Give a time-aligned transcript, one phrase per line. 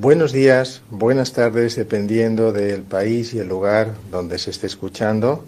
[0.00, 5.44] Buenos días, buenas tardes, dependiendo del país y el lugar donde se esté escuchando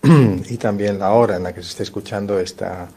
[0.48, 2.88] y también la hora en la que se esté escuchando esta,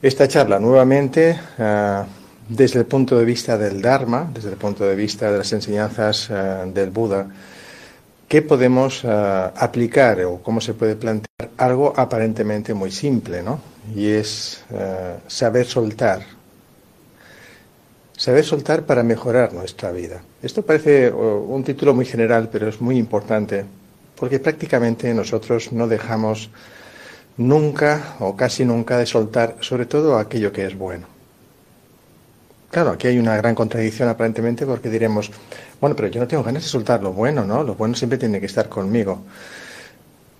[0.00, 0.60] esta charla.
[0.60, 2.04] Nuevamente, uh,
[2.48, 6.30] desde el punto de vista del Dharma, desde el punto de vista de las enseñanzas
[6.30, 7.26] uh, del Buda,
[8.28, 9.08] ¿qué podemos uh,
[9.56, 13.58] aplicar o cómo se puede plantear algo aparentemente muy simple, ¿no?
[13.92, 14.62] Y es
[15.26, 16.35] saber soltar
[18.16, 20.22] Saber soltar para mejorar nuestra vida.
[20.42, 23.66] Esto parece un título muy general, pero es muy importante,
[24.18, 26.48] porque prácticamente nosotros no dejamos
[27.36, 31.06] nunca o casi nunca de soltar, sobre todo aquello que es bueno.
[32.70, 35.30] Claro, aquí hay una gran contradicción aparentemente porque diremos,
[35.78, 37.62] bueno, pero yo no tengo ganas de soltar lo bueno, ¿no?
[37.62, 39.20] Lo bueno siempre tiene que estar conmigo.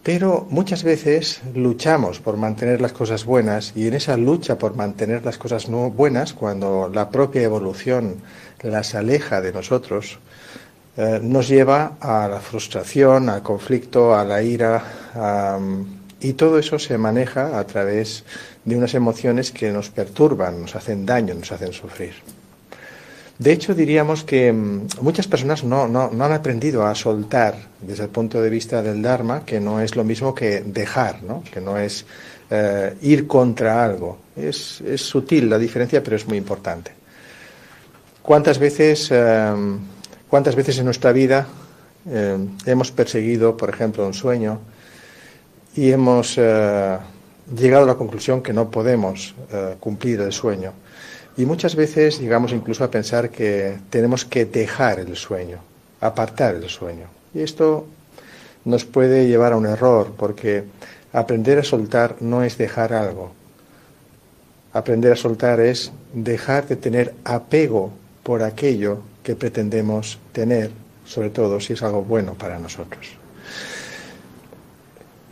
[0.07, 5.25] Pero muchas veces luchamos por mantener las cosas buenas y en esa lucha por mantener
[5.25, 8.19] las cosas buenas, cuando la propia evolución
[8.63, 10.21] las aleja de nosotros,
[10.97, 14.85] eh, nos lleva a la frustración, al conflicto, a la ira,
[16.21, 18.23] y todo eso se maneja a través
[18.65, 22.15] de unas emociones que nos perturban, nos hacen daño, nos hacen sufrir.
[23.39, 28.09] De hecho, diríamos que mm, muchas personas no, no, han aprendido a soltar desde el
[28.09, 31.43] punto de vista del Dharma, que no es lo mismo que dejar, ¿no?
[31.53, 32.07] que no es
[32.51, 34.19] eh, ir contra algo.
[34.37, 36.93] Es, es, sutil la diferencia, pero es muy importante.
[38.23, 39.55] ¿Cuántas veces, eh,
[40.29, 41.47] cuántas veces en nuestra vida
[42.09, 44.61] eh, hemos perseguido, por ejemplo, un sueño
[45.75, 46.97] y hemos eh,
[47.55, 50.73] llegado a la conclusión que no podemos eh, cumplir el sueño?
[51.37, 55.59] Y muchas veces llegamos incluso a pensar que tenemos que dejar el sueño,
[56.01, 57.07] apartar el sueño.
[57.35, 57.87] Y esto
[58.65, 60.65] nos puede llevar a un error, porque
[61.13, 63.33] aprender a soltar no es dejar algo.
[64.73, 70.71] Aprender a soltar es dejar de tener apego por aquello que pretendemos tener,
[71.05, 73.07] sobre todo si es algo bueno para nosotros.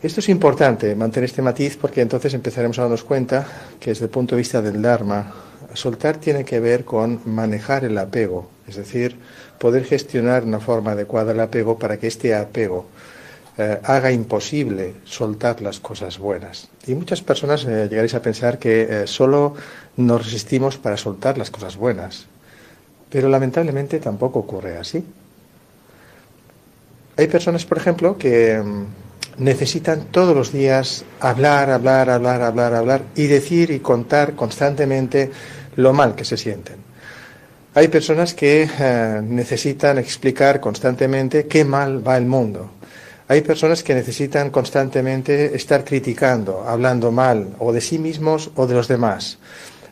[0.03, 3.47] Esto es importante, mantener este matiz, porque entonces empezaremos a darnos cuenta
[3.79, 5.33] que desde el punto de vista del Dharma,
[5.73, 9.17] soltar tiene que ver con manejar el apego, es decir,
[9.59, 12.85] poder gestionar de una forma adecuada el apego para que este apego
[13.57, 16.67] eh, haga imposible soltar las cosas buenas.
[16.87, 19.55] Y muchas personas eh, llegaréis a pensar que eh, solo
[19.95, 22.25] nos resistimos para soltar las cosas buenas,
[23.09, 25.05] pero lamentablemente tampoco ocurre así.
[27.17, 28.85] Hay personas, por ejemplo, que mm,
[29.37, 35.31] necesitan todos los días hablar, hablar, hablar, hablar, hablar y decir y contar constantemente
[35.75, 36.77] lo mal que se sienten.
[37.73, 42.71] Hay personas que eh, necesitan explicar constantemente qué mal va el mundo.
[43.27, 48.75] Hay personas que necesitan constantemente estar criticando, hablando mal, o de sí mismos o de
[48.75, 49.39] los demás.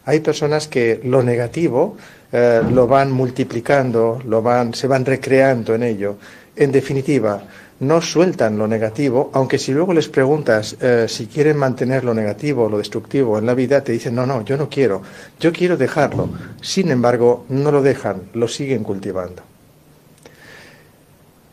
[0.06, 1.98] Hay personas que lo negativo
[2.32, 6.18] eh, lo van multiplicando, lo van, se van recreando en ello.
[6.56, 7.44] En definitiva,
[7.80, 12.70] no sueltan lo negativo, aunque si luego les preguntas eh, si quieren mantener lo negativo,
[12.70, 15.02] lo destructivo en la vida, te dicen, no, no, yo no quiero,
[15.40, 16.30] yo quiero dejarlo.
[16.62, 19.44] Sin embargo, no lo dejan, lo siguen cultivando.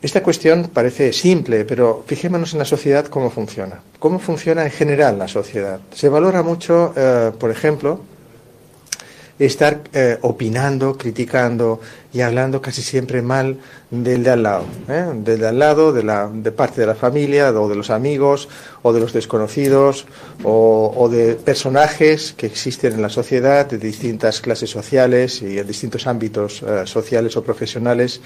[0.03, 3.83] Esta cuestión parece simple, pero fijémonos en la sociedad cómo funciona.
[3.99, 5.81] ¿Cómo funciona en general la sociedad?
[5.93, 8.01] Se valora mucho, eh, por ejemplo,
[9.47, 11.81] estar eh, opinando, criticando
[12.13, 13.59] y hablando casi siempre mal
[13.91, 15.07] del de al lado, ¿eh?
[15.15, 18.49] del de al lado, de, la, de parte de la familia o de los amigos
[18.83, 20.07] o de los desconocidos
[20.45, 26.07] o, de personajes que existen en la sociedad de distintas clases sociales y en distintos
[26.07, 28.21] ámbitos eh, sociales o profesionales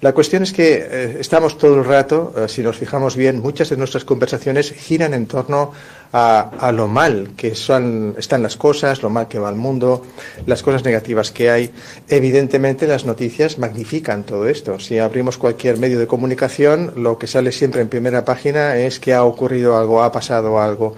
[0.00, 3.68] la cuestión es que eh, estamos todo el rato, eh, si nos fijamos bien, muchas
[3.68, 5.72] de nuestras conversaciones giran en torno
[6.12, 10.06] a, a, lo mal que son, están las cosas, lo mal que va el mundo,
[10.46, 11.70] las cosas negativas que hay.
[12.08, 14.80] Evidentemente las noticias magnifican todo esto.
[14.80, 19.12] Si abrimos cualquier medio de comunicación, lo que sale siempre en primera página es que
[19.12, 20.96] ha ocurrido algo, ha pasado algo.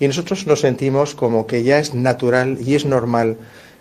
[0.00, 3.36] Y nosotros nos sentimos como que ya es natural y es normal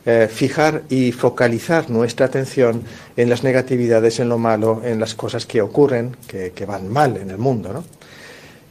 [0.10, 2.82] eh, fijar y focalizar nuestra atención
[3.18, 7.30] en las negatividades, en lo malo, en las cosas que ocurren, que, van mal en
[7.30, 7.74] el mundo.
[7.74, 7.84] ¿no?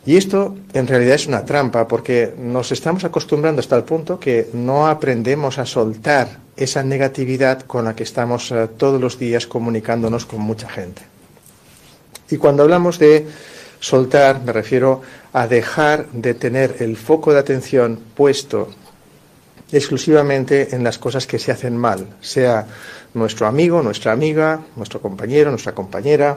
[0.06, 4.48] Y esto en realidad es una trampa porque nos estamos acostumbrando hasta el punto que
[4.54, 10.24] no aprendemos a soltar esa negatividad con la que estamos uh, todos los días comunicándonos
[10.24, 11.02] con mucha gente.
[12.30, 13.26] Y cuando hablamos de
[13.78, 15.02] soltar, me refiero
[15.34, 18.70] a dejar de tener el foco de atención puesto
[19.72, 22.66] exclusivamente en las cosas que se hacen mal, sea
[23.14, 26.36] nuestro amigo, nuestra amiga, nuestro compañero, nuestra compañera,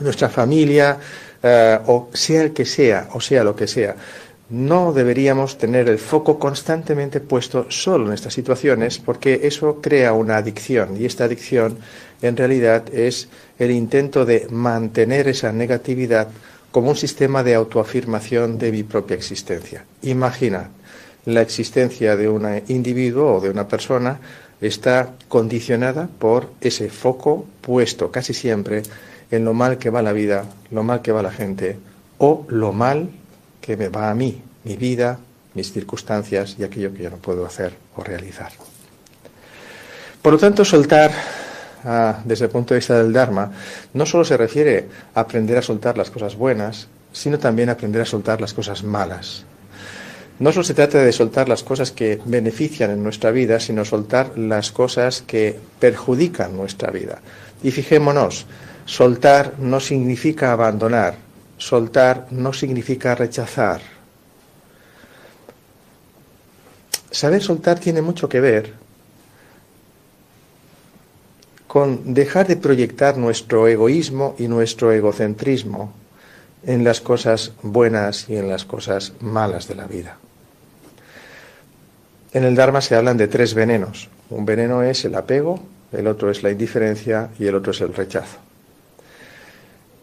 [0.00, 0.98] nuestra familia,
[1.42, 3.96] eh, o sea el que sea, o sea lo que sea.
[4.50, 10.38] no deberíamos tener el foco constantemente puesto solo en estas situaciones porque eso crea una
[10.38, 11.78] adicción y esta adicción
[12.20, 13.28] en realidad es
[13.60, 16.28] el intento de mantener esa negatividad
[16.72, 19.84] como un sistema de autoafirmación de mi propia existencia.
[20.02, 20.70] Imagina,
[21.24, 24.20] la existencia de un individuo o de una persona
[24.60, 28.82] está condicionada por ese foco puesto casi siempre
[29.30, 31.78] en lo mal que va la vida, lo mal que va la gente
[32.18, 33.10] o lo mal
[33.60, 35.18] que me va a mí, mi vida,
[35.54, 38.52] mis circunstancias y aquello que yo no puedo hacer o realizar.
[40.20, 41.10] Por lo tanto, soltar
[41.84, 43.50] ah, desde el punto de vista del Dharma
[43.94, 48.02] no solo se refiere a aprender a soltar las cosas buenas, sino también a aprender
[48.02, 49.44] a soltar las cosas malas.
[50.40, 54.38] No solo se trata de soltar las cosas que benefician en nuestra vida, sino soltar
[54.38, 57.20] las cosas que perjudican nuestra vida.
[57.62, 58.46] Y fijémonos,
[58.86, 61.16] soltar no significa abandonar,
[61.58, 63.82] soltar no significa rechazar.
[67.10, 68.72] Saber soltar tiene mucho que ver
[71.66, 75.92] con dejar de proyectar nuestro egoísmo y nuestro egocentrismo
[76.64, 80.16] en las cosas buenas y en las cosas malas de la vida.
[82.32, 84.08] En el Dharma se hablan de tres venenos.
[84.28, 85.60] Un veneno es el apego,
[85.92, 88.38] el otro es la indiferencia y el otro es el rechazo.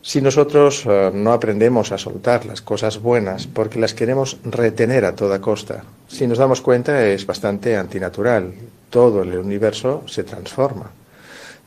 [0.02, 5.16] Si nosotros eh, no aprendemos a soltar las cosas buenas porque las queremos retener a
[5.16, 8.54] toda costa, si nos damos cuenta es bastante antinatural.
[8.90, 10.92] Todo el universo se transforma.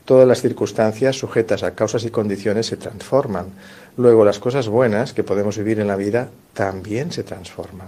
[0.05, 3.47] Todas las circunstancias sujetas a causas y condiciones se transforman.
[3.97, 7.87] Luego las cosas buenas que podemos vivir en la vida también se transforman.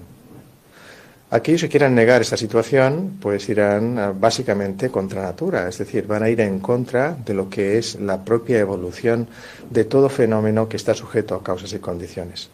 [1.34, 6.22] Aquellos que quieran negar esta situación, pues irán ah, básicamente contra natura, es decir, van
[6.22, 9.28] a ir en contra de lo que es la propia evolución
[9.68, 12.52] de todo fenómeno que está sujeto a causas y condiciones.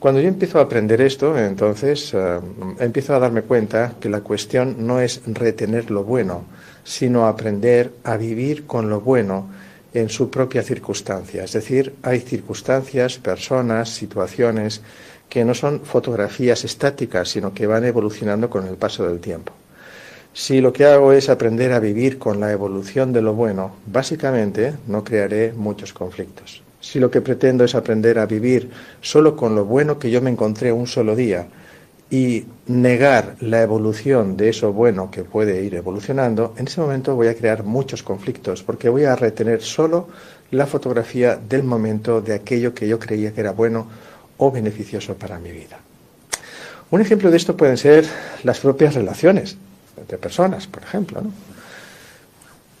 [0.00, 2.40] Cuando yo empiezo a aprender esto, entonces ah,
[2.80, 6.42] empiezo a darme cuenta que la cuestión no es retener lo bueno,
[6.82, 9.48] sino aprender a vivir con lo bueno
[9.94, 11.44] en su propia circunstancia.
[11.44, 14.82] Es decir, hay circunstancias, personas, situaciones
[15.28, 19.52] que no son fotografías estáticas, sino que van evolucionando con el paso del tiempo.
[20.32, 24.74] Si lo que hago es aprender a vivir con la evolución de lo bueno, básicamente
[24.86, 26.62] no crearé muchos conflictos.
[26.80, 28.70] Si lo que pretendo es aprender a vivir
[29.00, 31.48] solo con lo bueno que yo me encontré un solo día
[32.10, 37.26] y negar la evolución de eso bueno que puede ir evolucionando, en ese momento voy
[37.26, 40.08] a crear muchos conflictos porque voy a retener solo
[40.50, 43.88] la fotografía del momento de aquello que yo creía que era bueno
[44.38, 45.78] o beneficioso para mi vida.
[46.90, 48.06] Un ejemplo de esto pueden ser
[48.44, 49.56] las propias relaciones
[49.96, 51.22] entre personas, por ejemplo.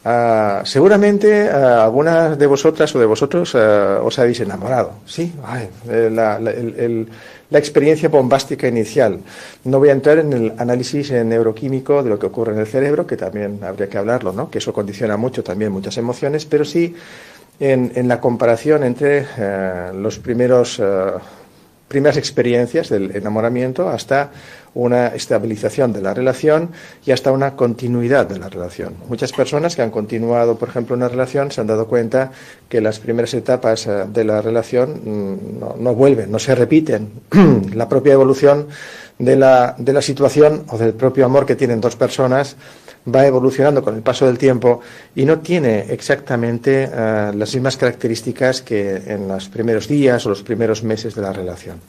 [0.04, 4.92] Ah, seguramente ah, algunas de vosotras o de vosotros ah, os habéis enamorado.
[5.04, 5.32] Sí,
[5.90, 6.38] eh, la,
[7.58, 9.20] experiencia bombástica inicial.
[9.64, 13.06] No voy a entrar en el análisis neuroquímico de lo que ocurre en el cerebro,
[13.06, 14.50] que también habría que hablarlo, ¿no?
[14.50, 16.94] que eso condiciona mucho también muchas emociones, pero sí
[17.58, 20.80] en, la comparación entre eh, los primeros
[21.88, 24.30] primeras experiencias del enamoramiento hasta
[24.74, 26.70] una estabilización de la relación
[27.04, 28.94] y hasta una continuidad de la relación.
[29.08, 32.30] Muchas personas que han continuado, por ejemplo, una relación se han dado cuenta
[32.68, 37.10] que las primeras etapas eh, de la relación mm, no, vuelven, no se repiten.
[37.74, 38.68] la propia evolución
[39.18, 42.56] de la, de la situación o del propio amor que tienen dos personas
[43.06, 44.80] va evolucionando con el paso del tiempo
[45.14, 50.42] y no tiene exactamente eh, las mismas características que en los primeros días o los
[50.42, 51.80] primeros meses de la relación.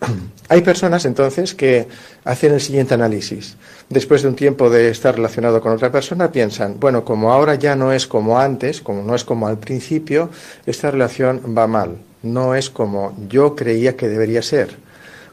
[0.48, 1.86] Hay personas entonces que
[2.24, 3.56] hacen el siguiente análisis.
[3.88, 7.76] Después de un tiempo de estar relacionado con otra persona, piensan, bueno, como ahora ya
[7.76, 10.30] no es como antes, como no es como al principio,
[10.66, 14.76] esta relación va mal, no es como yo creía que debería ser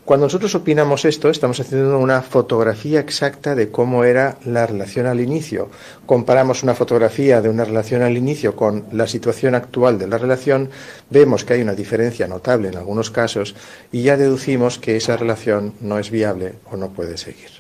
[0.10, 5.20] cuando nosotros opinamos esto, estamos haciendo una fotografía exacta de cómo era la relación al
[5.20, 5.70] inicio.
[6.08, 10.72] Comparamos una fotografía de una relación al inicio con la situación actual de la relación,
[11.12, 13.54] vemos que hay una diferencia notable en algunos casos
[13.92, 17.52] y ya deducimos que esa relación no es viable o no puede seguir.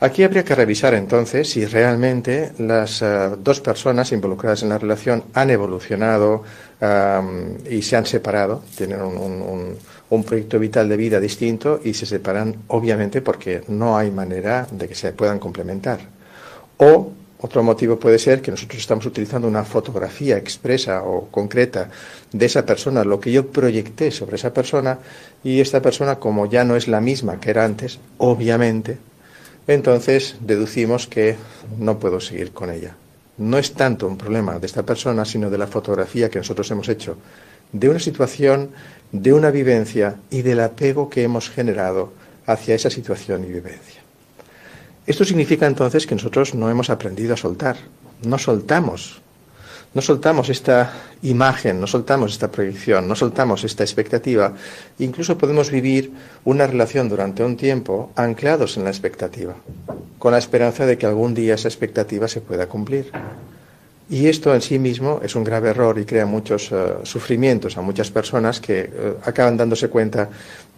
[0.00, 5.24] Aquí habría que revisar entonces si realmente las eh, dos personas involucradas en la relación
[5.34, 6.44] han evolucionado
[7.70, 9.76] y se han separado, tienen un, un
[10.20, 14.94] proyecto vital de vida distinto y se separan obviamente porque no hay manera de que
[14.94, 16.00] se puedan complementar.
[16.76, 21.88] O otro motivo puede ser que nosotros estamos utilizando una fotografía expresa o concreta
[22.30, 24.98] de esa persona, lo que yo proyecté sobre esa persona,
[25.42, 28.98] y esta persona, como ya no es la misma que era antes, obviamente,
[29.66, 31.36] entonces deducimos que
[31.78, 32.94] no puedo seguir con ella.
[33.38, 36.88] No es tanto un problema de esta persona, sino de la fotografía que nosotros hemos
[36.88, 37.16] hecho
[37.72, 38.70] de una situación,
[39.12, 42.12] de una vivencia y del apego que hemos generado
[42.46, 44.00] hacia esa situación y vivencia.
[45.06, 47.76] Esto significa entonces que nosotros no hemos aprendido a soltar,
[48.24, 49.20] no soltamos,
[49.94, 50.92] no soltamos esta
[51.22, 54.54] imagen, no soltamos esta proyección, no soltamos esta expectativa,
[54.98, 56.12] incluso podemos vivir
[56.44, 59.54] una relación durante un tiempo anclados en la expectativa,
[60.18, 63.10] con la esperanza de que algún día esa expectativa se pueda cumplir.
[64.12, 67.80] Y esto en sí mismo es un grave error y crea muchos eh, sufrimientos a
[67.80, 70.28] muchas personas que eh, acaban dándose cuenta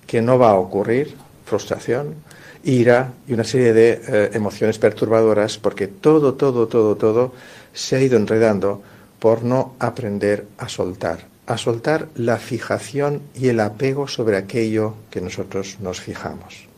[0.07, 2.15] que no va a ocurrir, frustración,
[2.63, 7.33] ira y una serie de eh, emociones perturbadoras porque todo, todo, todo, todo
[7.73, 8.81] se ha ido enredando
[9.19, 15.21] por no aprender a soltar, a soltar la fijación y el apego sobre aquello que
[15.21, 16.69] nosotros nos fijamos.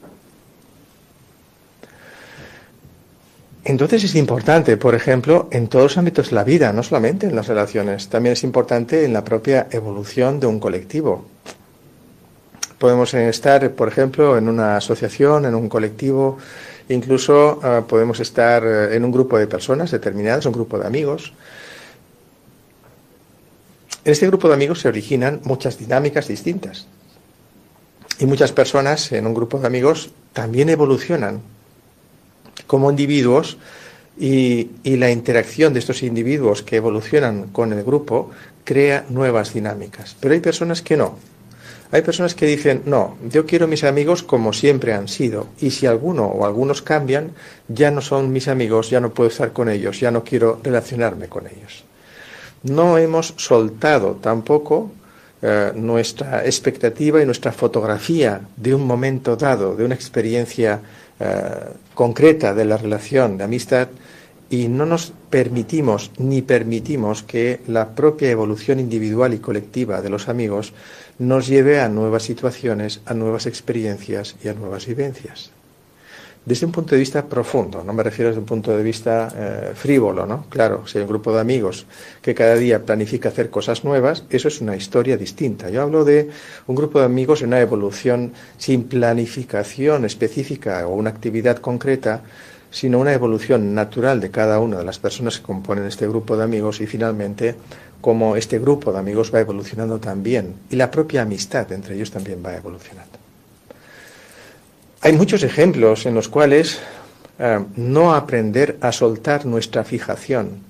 [3.68, 7.35] Entonces es importante, por ejemplo, en todos los ámbitos de la vida, no solamente en
[7.35, 11.26] las relaciones, también es importante en la propia evolución de un colectivo.
[12.78, 16.38] Podemos estar, por ejemplo, en una asociación, en un colectivo,
[16.88, 21.32] incluso ah, podemos estar eh, en un grupo de personas determinadas, un grupo de amigos.
[24.04, 26.87] En este grupo de amigos se originan muchas dinámicas distintas.
[28.20, 31.56] Y muchas personas en un grupo de amigos también evolucionan
[32.67, 33.59] como individuos
[34.19, 38.31] y, la interacción de estos individuos que evolucionan con el grupo
[38.65, 40.17] crea nuevas dinámicas.
[40.21, 41.19] Pero hay personas que no.
[41.93, 45.87] Hay personas que dicen, no, yo quiero mis amigos como siempre han sido, y si
[45.87, 47.31] alguno o algunos cambian,
[47.69, 51.29] ya no son mis amigos, ya no puedo estar con ellos, ya no quiero relacionarme
[51.29, 51.85] con ellos.
[52.65, 54.91] No hemos soltado tampoco
[55.43, 60.81] eh, nuestra expectativa y nuestra fotografía de un momento dado, de una experiencia
[61.20, 63.88] eh, concreta de la relación de amistad
[64.49, 70.28] y no nos permitimos ni permitimos que la propia evolución individual y colectiva de los
[70.28, 70.73] amigos
[71.18, 75.56] nos lleve a nuevas situaciones, a nuevas experiencias y a nuevas vivencias
[76.47, 79.73] desde un punto de vista profundo, no me refiero desde un punto de vista eh,
[79.75, 80.47] frívolo, ¿no?
[80.49, 81.87] Claro, si hay un grupo de amigos
[82.23, 85.71] que cada día planifica hacer cosas nuevas, eso es una historia distinta.
[85.71, 86.31] Yo hablo de
[86.69, 92.23] un grupo de amigos en una evolución sin planificación específica o una actividad concreta,
[92.71, 96.45] sino una evolución natural de cada una de las personas que componen este grupo de
[96.45, 97.57] amigos y finalmente
[98.00, 102.41] cómo este grupo de amigos va evolucionando también y la propia amistad entre ellos también
[102.45, 103.15] va evolucionando.
[105.00, 106.81] Hay muchos ejemplos en los cuales
[107.38, 110.61] eh, no aprender a soltar nuestra fijación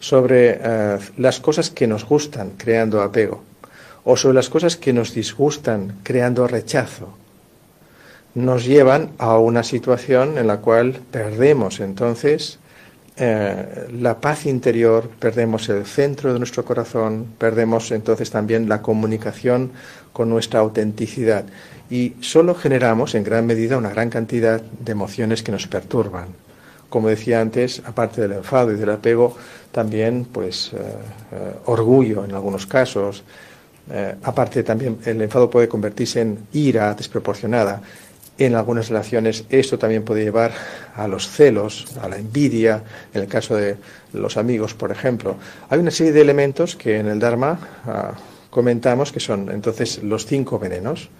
[0.00, 3.42] sobre eh, las cosas que nos gustan creando apego
[4.04, 7.16] o sobre las cosas que nos disgustan creando rechazo
[8.34, 12.58] nos llevan a una situación en la cual perdemos entonces
[13.20, 19.72] eh, la paz interior, perdemos el centro de nuestro corazón, perdemos entonces también la comunicación
[20.12, 21.44] con nuestra autenticidad
[21.90, 26.28] y solo generamos en gran medida una gran cantidad de emociones que nos perturban.
[26.88, 29.36] Como decía antes, aparte del enfado y del apego,
[29.72, 30.76] también pues eh,
[31.32, 33.24] eh, orgullo en algunos casos.
[34.22, 37.80] Aparte también el enfado puede convertirse en ira desproporcionada.
[38.38, 40.52] En algunas relaciones esto también puede llevar
[40.94, 43.76] a los celos, a la envidia, en el caso de
[44.12, 45.36] los amigos, por ejemplo.
[45.68, 48.12] Hay una serie de elementos que en el Dharma ah,
[48.50, 51.10] comentamos que son entonces los cinco venenos.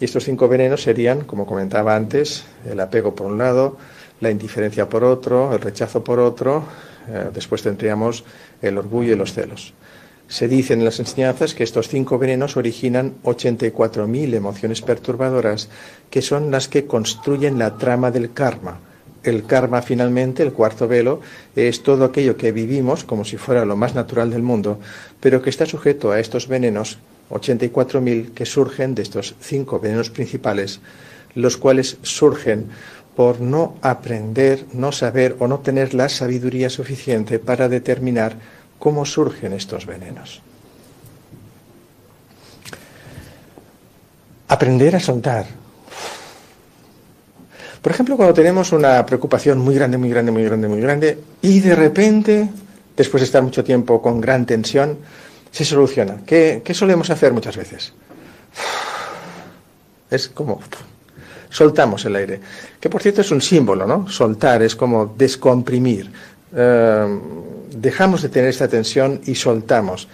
[0.00, 3.78] Y estos cinco venenos serían, como comentaba antes, el apego por un lado,
[4.20, 6.64] la indiferencia por otro, el rechazo por otro,
[7.08, 8.24] eh, después tendríamos
[8.60, 9.72] el orgullo y los celos.
[10.28, 15.68] Se dice en las enseñanzas que estos cinco venenos originan 84.000 emociones perturbadoras
[16.10, 18.80] que son las que construyen la trama del karma.
[19.22, 21.20] El karma finalmente, el cuarto velo,
[21.54, 24.80] es todo aquello que vivimos como si fuera lo más natural del mundo,
[25.20, 26.98] pero que está sujeto a estos venenos
[27.30, 30.80] 84.000 que surgen de estos cinco venenos principales,
[31.34, 32.66] los cuales surgen
[33.16, 38.36] por no aprender, no saber o no tener la sabiduría suficiente para determinar
[38.78, 40.42] cómo surgen estos venenos.
[44.48, 45.46] Aprender a soltar.
[47.82, 51.60] Por ejemplo, cuando tenemos una preocupación muy grande, muy grande, muy grande, muy grande, y
[51.60, 52.48] de repente,
[52.96, 54.98] después de estar mucho tiempo con gran tensión,
[55.50, 56.18] se soluciona.
[56.26, 57.92] ¿Qué, solemos hacer muchas veces?
[60.10, 60.60] Es como
[61.48, 62.40] soltamos el aire,
[62.78, 64.08] que por cierto es un símbolo, ¿no?
[64.08, 66.10] Soltar es como descomprimir.
[66.54, 67.18] Eh,
[67.70, 70.08] dejamos de tener esta tensión y soltamos.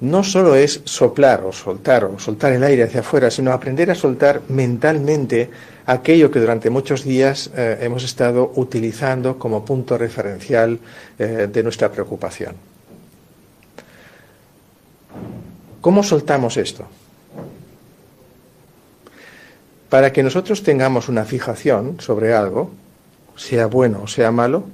[0.00, 3.94] No solo es soplar o soltar o soltar el aire hacia afuera, sino aprender a
[3.94, 5.48] soltar mentalmente
[5.86, 10.80] aquello que durante muchos días eh, hemos estado utilizando como punto referencial
[11.18, 12.54] eh, de nuestra preocupación.
[15.80, 16.86] ¿Cómo soltamos esto?
[19.88, 22.70] Para que nosotros tengamos una fijación sobre algo,
[23.36, 24.64] sea bueno o sea malo,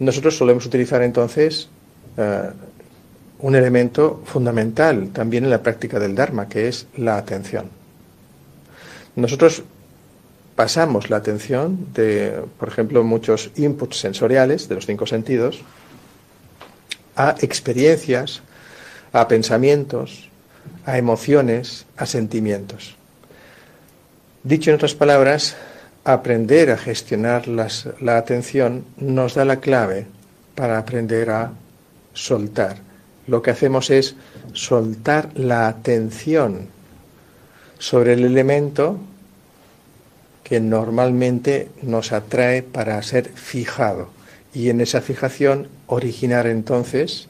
[0.00, 1.68] nosotros solemos utilizar entonces
[2.16, 2.50] eh,
[3.38, 7.70] un elemento fundamental también en la práctica del Dharma, que es la atención.
[9.14, 9.62] Nosotros
[10.56, 15.60] pasamos la atención de, por ejemplo, muchos inputs sensoriales de los cinco sentidos
[17.16, 18.42] a experiencias,
[19.12, 20.28] a pensamientos,
[20.86, 22.96] a emociones, a sentimientos.
[24.42, 25.56] Dicho en otras palabras,
[26.12, 30.06] aprender a gestionar la atención nos da la clave
[30.54, 31.52] para aprender a
[32.12, 32.76] soltar.
[33.26, 34.16] Lo que hacemos es
[34.52, 36.68] soltar la atención
[37.78, 38.98] sobre el elemento
[40.44, 44.10] que normalmente nos atrae para ser fijado
[44.52, 47.28] y en esa fijación originar entonces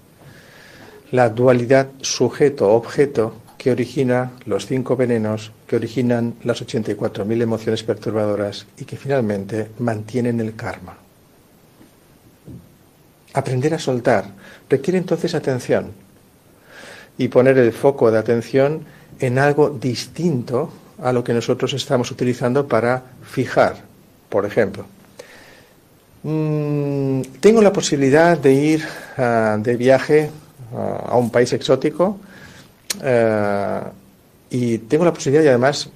[1.10, 8.84] la dualidad sujeto-objeto que origina los cinco venenos, que originan las 84.000 emociones perturbadoras y
[8.84, 10.98] que finalmente mantienen el karma.
[13.34, 14.24] Aprender a soltar
[14.68, 15.92] requiere entonces atención
[17.16, 18.84] y poner el foco de atención
[19.20, 23.76] en algo distinto a lo que nosotros estamos utilizando para fijar.
[24.28, 24.86] Por ejemplo,
[26.24, 28.84] mm, tengo la posibilidad de ir
[29.16, 30.32] ah, de viaje
[30.74, 32.18] ah, a un país exótico
[33.04, 33.80] eh,
[34.50, 35.90] y tengo la posibilidad y además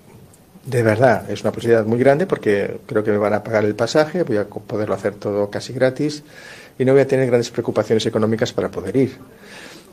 [0.66, 3.74] de verdad, es una posibilidad muy grande porque creo que me van a pagar el
[3.74, 6.22] pasaje, voy a poderlo hacer todo casi gratis
[6.78, 9.18] y no voy a tener grandes preocupaciones económicas para poder ir.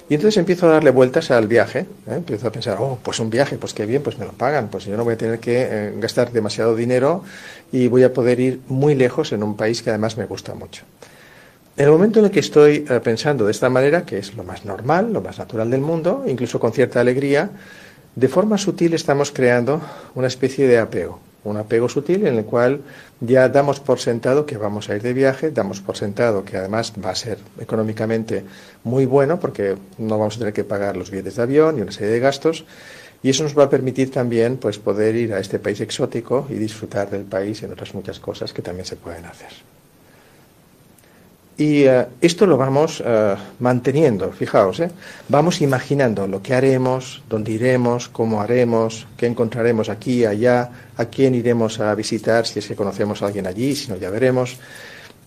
[0.10, 2.15] Y entonces empiezo a darle vueltas al viaje, ¿eh?
[2.15, 4.86] empiezo a pensar, oh, pues un viaje, pues qué bien, pues me lo pagan, pues
[4.86, 7.24] yo no voy a tener que eh, gastar demasiado dinero
[7.72, 10.84] y voy a poder ir muy lejos en un país que además me gusta mucho.
[11.77, 14.44] En el momento en el que estoy eh, pensando de esta manera, que es lo
[14.44, 17.50] más normal, lo más natural del mundo, incluso con cierta alegría,
[18.15, 19.81] de forma sutil estamos creando
[20.16, 22.81] una especie de apego un apego sutil en el cual
[23.20, 26.94] ya damos por sentado que vamos a ir de viaje, damos por sentado que además
[27.03, 28.44] va a ser económicamente
[28.83, 31.92] muy bueno porque no vamos a tener que pagar los billetes de avión y una
[31.92, 32.66] serie de gastos
[33.24, 36.55] y eso nos va a permitir también pues poder ir a este país exótico y
[36.55, 39.50] disfrutar del país y en otras muchas cosas que también se pueden hacer.
[41.62, 44.90] Y eh, esto lo vamos eh, manteniendo, fijaos, ¿eh?
[45.30, 51.36] vamos imaginando lo que haremos, dónde iremos, cómo haremos, qué encontraremos aquí, allá, a quién
[51.36, 54.58] iremos a visitar, si es que conocemos a alguien allí, si no, ya veremos.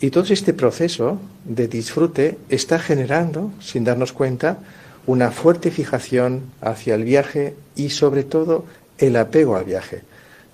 [0.01, 4.59] Y todo este proceso de disfrute está generando, sin darnos cuenta,
[5.07, 8.65] una fuerte fijación hacia el viaje y sobre todo
[8.99, 10.03] el apego al viaje.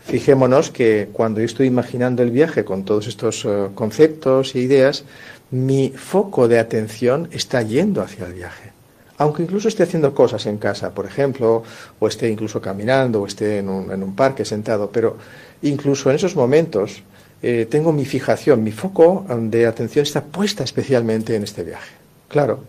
[0.04, 5.04] Fijémonos que cuando yo estoy imaginando el viaje con todos estos conceptos e ideas,
[5.50, 8.72] mi foco de atención está yendo hacia el viaje.
[9.18, 11.62] Aunque incluso esté haciendo cosas en casa, por ejemplo,
[11.98, 15.18] o esté incluso caminando, o esté en un, parque sentado, pero
[15.62, 17.02] incluso en esos momentos
[17.42, 21.92] eh, tengo mi fijación, mi foco de atención está puesta especialmente en este viaje.
[22.28, 22.60] Claro,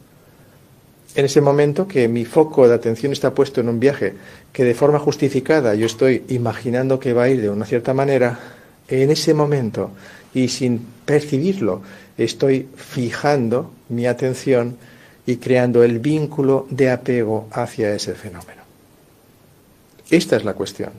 [1.16, 4.16] en ese momento que mi foco de atención está puesto en un viaje
[4.52, 8.40] que de forma justificada yo estoy imaginando que va a ir de una cierta manera,
[8.88, 9.92] en ese momento
[10.34, 11.82] y sin percibirlo,
[12.24, 14.78] estoy fijando mi atención
[15.26, 18.62] y creando el vínculo de apego hacia ese fenómeno.
[20.10, 20.92] Esta es la cuestión.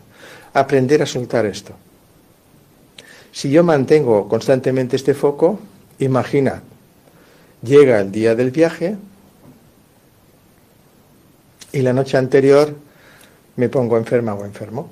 [0.54, 1.74] Aprender a soltar esto.
[3.32, 5.58] Si yo mantengo constantemente este foco,
[5.98, 6.62] imagina,
[7.62, 8.96] llega el día del viaje
[11.72, 12.74] y la noche anterior
[13.56, 14.90] me pongo enferma o enfermo.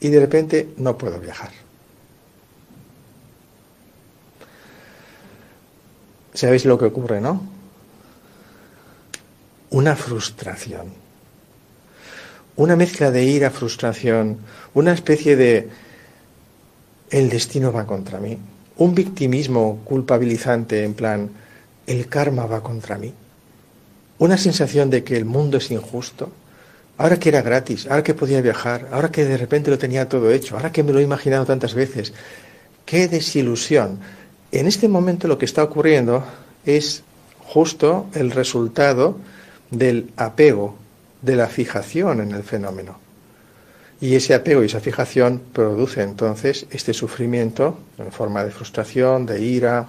[0.00, 1.67] Y de repente no puedo viajar.
[6.38, 7.42] ¿Sabéis lo que ocurre, no?
[9.70, 10.86] Una frustración.
[12.54, 14.38] Una mezcla de ira, frustración,
[14.72, 15.68] una especie de
[17.10, 18.38] el destino va contra mí.
[18.76, 21.28] Un victimismo culpabilizante en plan
[21.88, 23.12] el karma va contra mí.
[24.18, 26.30] Una sensación de que el mundo es injusto.
[26.98, 30.30] Ahora que era gratis, ahora que podía viajar, ahora que de repente lo tenía todo
[30.30, 32.12] hecho, ahora que me lo he imaginado tantas veces.
[32.86, 33.98] Qué desilusión
[34.52, 36.24] en este momento lo que está ocurriendo
[36.64, 37.02] es
[37.40, 39.16] justo el resultado
[39.70, 40.76] del apego,
[41.22, 42.98] de la fijación en el fenómeno.
[44.00, 49.42] Y ese apego y esa fijación produce entonces este sufrimiento en forma de frustración, de
[49.42, 49.88] ira,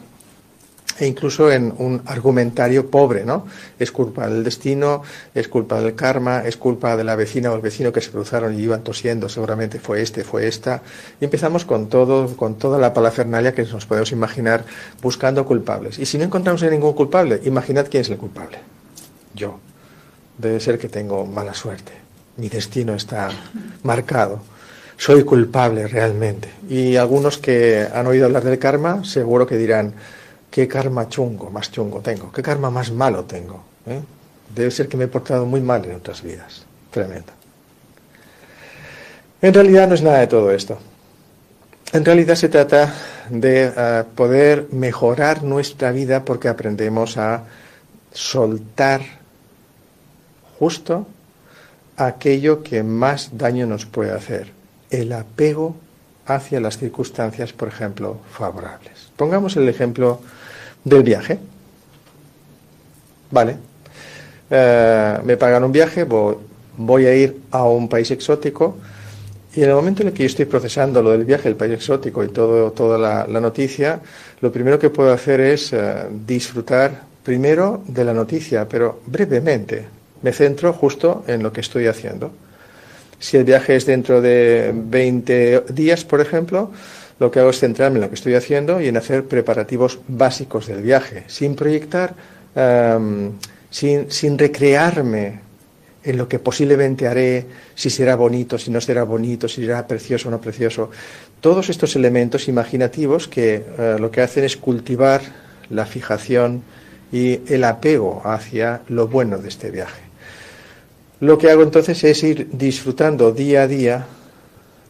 [0.99, 3.47] e incluso en un argumentario pobre, ¿no?
[3.79, 5.01] Es culpa del destino,
[5.33, 8.59] es culpa del karma, es culpa de la vecina o el vecino que se cruzaron
[8.59, 10.81] y iban tosiendo, seguramente fue este, fue esta.
[11.21, 14.65] Y empezamos con todo, con toda la palafernalia que nos podemos imaginar
[15.01, 15.97] buscando culpables.
[15.99, 18.59] Y si no encontramos ningún culpable, imaginad quién es el culpable.
[19.33, 19.59] Yo.
[20.38, 21.91] Debe ser que tengo mala suerte.
[22.38, 23.29] Mi destino está
[23.83, 24.41] marcado
[24.99, 26.49] soy culpable realmente.
[26.69, 29.93] Y algunos que han oído hablar del karma, seguro que dirán,
[30.49, 33.63] qué karma chungo, más chungo tengo, qué karma más malo tengo.
[33.85, 34.01] ¿eh?
[34.53, 36.65] Debe ser que me he portado muy mal en otras vidas.
[36.91, 37.31] Tremendo.
[39.41, 40.77] En realidad no es nada de todo esto.
[41.93, 42.93] En realidad se trata
[43.29, 47.43] de eh, poder mejorar nuestra vida porque aprendemos a
[48.12, 49.01] soltar
[50.57, 51.07] justo
[51.95, 54.51] aquello que más daño nos puede hacer,
[54.89, 55.75] el apego
[56.25, 59.12] hacia las circunstancias, por ejemplo, favorables.
[59.15, 60.21] Pongamos el ejemplo
[60.83, 61.39] del viaje.
[63.31, 63.57] Vale.
[64.49, 68.77] Eh, me pagan un viaje, voy, a ir a un país exótico
[69.55, 71.73] y en el momento en el que yo estoy procesando lo del viaje, el país
[71.73, 73.99] exótico y todo, toda la, noticia,
[74.41, 79.85] lo primero que puedo hacer es eh, disfrutar primero de la noticia, pero brevemente.
[80.21, 82.31] Me centro justo en lo que estoy haciendo.
[83.19, 86.71] Si el viaje es dentro de 20 días, por ejemplo,
[87.19, 90.67] lo que hago es centrarme en lo que estoy haciendo y en hacer preparativos básicos
[90.67, 92.15] del viaje, sin proyectar,
[92.55, 93.32] em,
[93.69, 95.41] sin, sin recrearme
[96.03, 100.29] en lo que posiblemente haré, si será bonito, si no será bonito, si será precioso
[100.29, 100.89] o no precioso.
[101.41, 105.21] Todos estos elementos imaginativos que eh, lo que hacen es cultivar
[105.69, 106.63] la fijación
[107.12, 110.01] y el apego hacia lo bueno de este viaje.
[111.19, 114.05] Lo que hago entonces es ir disfrutando día a día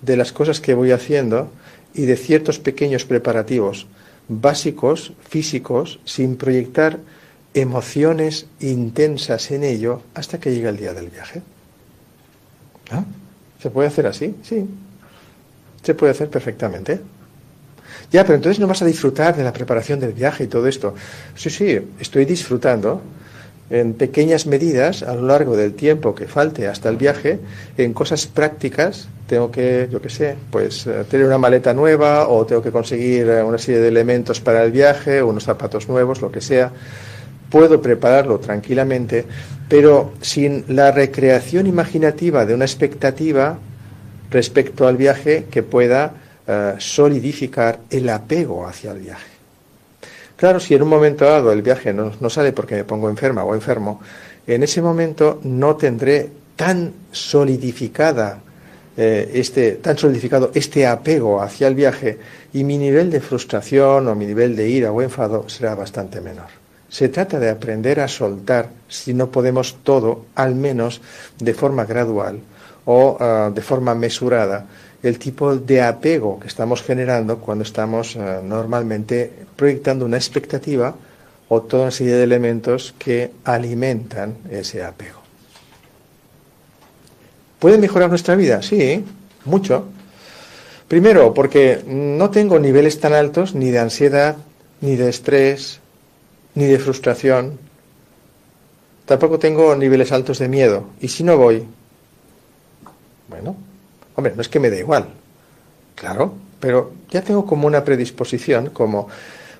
[0.01, 1.49] de las cosas que voy haciendo
[1.93, 3.87] y de ciertos pequeños preparativos
[4.27, 6.99] básicos, físicos, sin proyectar
[7.53, 11.41] emociones intensas en ello hasta que llega el día del viaje.
[12.91, 13.03] ¿Ah?
[13.61, 14.35] ¿Se puede hacer así?
[14.43, 14.65] Sí.
[15.83, 17.01] Se puede hacer perfectamente.
[18.11, 20.95] Ya, pero entonces no vas a disfrutar de la preparación del viaje y todo esto.
[21.35, 23.01] Sí, sí, estoy disfrutando
[23.69, 27.39] en pequeñas medidas a lo largo del tiempo que falte hasta el viaje,
[27.77, 32.45] en cosas prácticas, tengo que, yo qué sé, pues eh, tener una maleta nueva o
[32.45, 36.31] tengo que conseguir eh, una serie de elementos para el viaje, unos zapatos nuevos, lo
[36.31, 36.71] que sea.
[37.49, 39.25] Puedo prepararlo tranquilamente,
[39.67, 43.57] pero sin la recreación imaginativa de una expectativa
[44.31, 46.13] respecto al viaje que pueda
[46.47, 49.28] eh, solidificar el apego hacia el viaje.
[50.39, 53.53] Claro, si en un momento dado el viaje no, sale porque me pongo enferma o
[53.53, 53.99] enfermo,
[54.47, 58.39] en ese momento no tendré tan solidificada
[58.95, 62.17] eh, este, tan solidificado este apego hacia el viaje
[62.53, 66.47] y mi nivel de frustración o mi nivel de ira o enfado será bastante menor.
[66.87, 71.01] Se trata de aprender a soltar, si no podemos todo, al menos
[71.37, 72.39] de forma gradual
[72.85, 74.67] o ah, de forma mesurada,
[75.01, 80.95] el tipo de apego que estamos generando cuando estamos eh, normalmente proyectando una expectativa
[81.47, 85.19] o toda una serie de elementos que alimentan ese apego.
[87.59, 88.61] ¿Puede mejorar nuestra vida?
[88.61, 89.03] Sí,
[89.45, 89.85] mucho.
[90.87, 94.37] Primero, porque no tengo niveles tan altos ni de ansiedad,
[94.81, 95.79] ni de estrés,
[96.55, 97.59] ni de frustración.
[99.05, 100.85] Tampoco tengo niveles altos de miedo.
[101.01, 101.65] ¿Y si no voy?
[103.27, 103.55] Bueno,
[104.19, 105.05] Hombre, no es que me dé igual,
[105.95, 109.07] claro, pero ya tengo como una predisposición, como,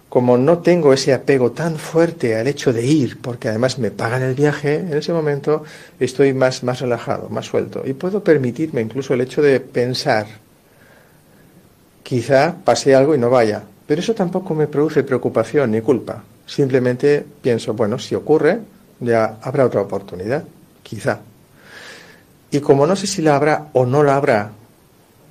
[0.09, 4.21] como no tengo ese apego tan fuerte al hecho de ir, porque además me pagan
[4.21, 5.63] el viaje, en ese momento
[5.97, 7.83] estoy más, más relajado, más suelto.
[7.85, 10.27] Y puedo permitirme incluso el hecho de pensar,
[12.03, 16.21] quizá pase algo y no vaya, pero eso tampoco me produce preocupación ni culpa.
[16.45, 18.59] Simplemente pienso, bueno, si ocurre,
[18.99, 20.43] ya habrá otra oportunidad,
[20.83, 21.21] quizá.
[22.51, 24.51] Y como no sé si la habrá o no la habrá,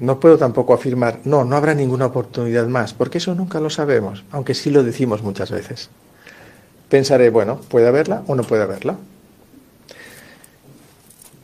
[0.01, 4.25] no puedo tampoco afirmar, no, no habrá ninguna oportunidad más, porque eso nunca lo sabemos,
[4.31, 5.91] aunque sí lo decimos muchas veces.
[6.89, 8.97] Pensaré, bueno, puede haberla o no puede haberla.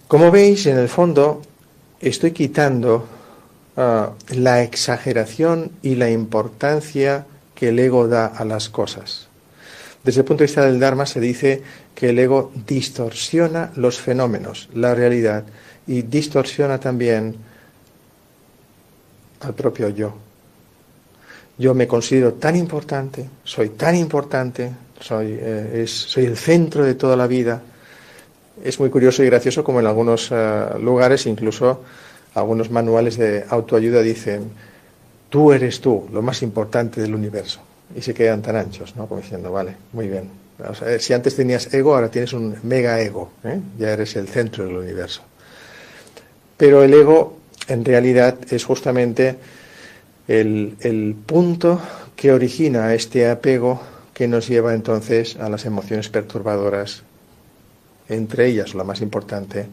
[0.07, 1.43] Como veis, en el fondo,
[2.01, 3.07] estoy quitando
[3.77, 9.29] ah, la exageración y la importancia que el ego da a las cosas.
[10.05, 11.63] Desde el punto de vista del Dharma se dice
[11.95, 15.45] que el ego distorsiona los fenómenos, la realidad,
[15.87, 17.37] y distorsiona también
[19.41, 20.15] al propio yo.
[21.57, 27.17] Yo me considero tan importante, soy tan importante, soy, eh, soy el centro de toda
[27.17, 27.63] la vida.
[28.65, 31.83] Es muy curioso y gracioso como en algunos eh, lugares, incluso
[32.35, 34.51] algunos manuales de autoayuda dicen,
[35.29, 37.61] tú eres tú, lo más importante del universo.
[37.95, 39.07] y se quedan tan anchos, ¿no?
[39.07, 40.44] Como diciendo, vale, muy bien.
[40.99, 43.61] Si antes tenías ego, ahora tienes un mega ego, ¿eh?
[43.79, 45.23] ya eres el centro del universo.
[46.57, 49.37] Pero el ego, en realidad, es justamente
[50.29, 51.81] el, el punto
[52.15, 53.81] que origina este apego
[54.13, 57.03] que nos lleva entonces a las emociones perturbadoras,
[58.09, 59.67] entre ellas la más importante,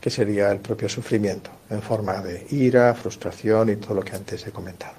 [0.00, 4.46] que sería el propio sufrimiento, en forma de ira, frustración y todo lo que antes
[4.46, 4.94] he comentado.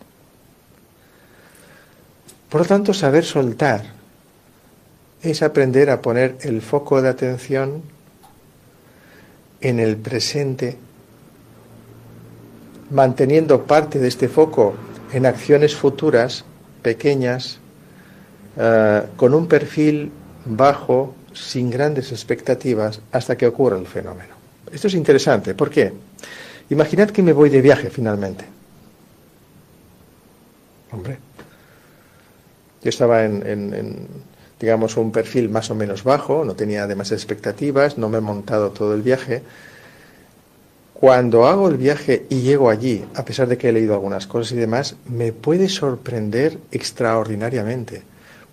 [2.49, 3.98] Por lo tanto, saber soltar
[5.21, 7.81] es aprender a poner el foco de atención
[9.61, 10.77] en el presente,
[12.89, 14.73] manteniendo parte de este foco
[15.11, 16.45] en acciones futuras,
[16.81, 17.59] pequeñas,
[18.57, 20.11] eh, con un perfil
[20.45, 24.35] bajo, sin grandes expectativas, hasta que ocurra el fenómeno.
[24.71, 25.53] Esto es interesante.
[25.53, 25.93] ¿Por qué?
[26.69, 28.45] Imaginad que me voy de viaje finalmente.
[30.91, 31.17] Hombre,
[32.81, 34.07] yo estaba en,
[34.59, 38.71] digamos, un perfil más o menos bajo, no tenía demasiadas expectativas, no me he montado
[38.71, 39.41] todo el viaje.
[40.93, 44.51] Cuando hago el viaje y llego allí, a pesar de que he leído algunas cosas
[44.51, 48.03] y demás, me puede sorprender extraordinariamente.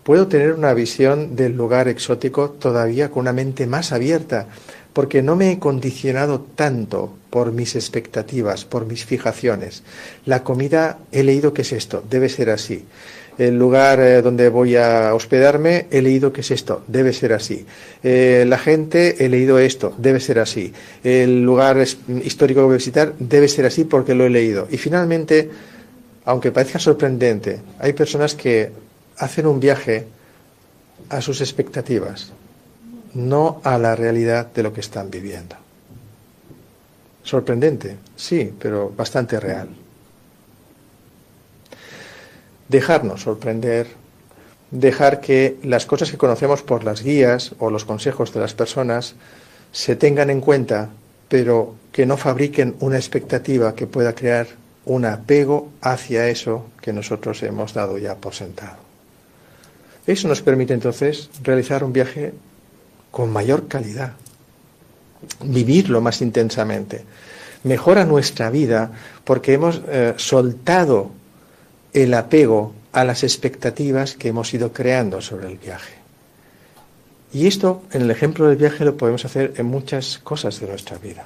[0.06, 4.46] Puedo tener una visión del lugar exótico todavía con una mente más abierta,
[4.92, 9.82] porque no me he condicionado tanto por mis expectativas, por mis fijaciones.
[10.24, 12.84] La comida, he leído que es esto, debe ser así.
[13.36, 17.66] El lugar eh, donde voy a hospedarme, he leído que es esto, debe ser así.
[18.04, 20.72] Eh, la gente, he leído esto, debe ser así.
[21.02, 21.84] El lugar
[22.22, 24.68] histórico que voy a visitar, debe ser así porque lo he leído.
[24.70, 25.50] Y finalmente,
[26.26, 28.85] aunque parezca sorprendente, hay personas que
[29.18, 30.06] hacen un viaje
[31.08, 32.32] a sus expectativas,
[33.14, 35.56] no a la realidad de lo que están viviendo.
[37.22, 39.68] Sorprendente, sí, pero bastante real.
[42.68, 43.88] Dejarnos sorprender,
[44.70, 49.14] dejar que las cosas que conocemos por las guías o los consejos de las personas
[49.72, 50.90] se tengan en cuenta,
[51.28, 54.46] pero que no fabriquen una expectativa que pueda crear
[54.84, 58.85] un apego hacia eso que nosotros hemos dado ya por sentado.
[60.06, 62.32] Eso nos permite entonces realizar un viaje
[63.10, 64.12] con mayor calidad,
[65.44, 67.04] vivirlo más intensamente.
[67.64, 68.92] Mejora nuestra vida
[69.24, 71.10] porque hemos eh, soltado
[71.92, 75.94] el apego a las expectativas que hemos ido creando sobre el viaje.
[77.32, 80.96] Y esto, en el ejemplo del viaje, lo podemos hacer en muchas cosas de nuestra
[80.98, 81.24] vida.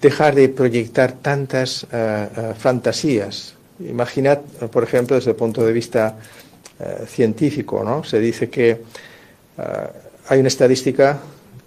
[0.00, 3.54] Dejar de proyectar tantas eh, eh, fantasías.
[3.80, 4.38] Imaginad,
[4.70, 6.16] por ejemplo, desde el punto de vista
[7.06, 8.04] científico, ¿no?
[8.04, 8.82] Se dice que
[10.28, 11.20] hay una estadística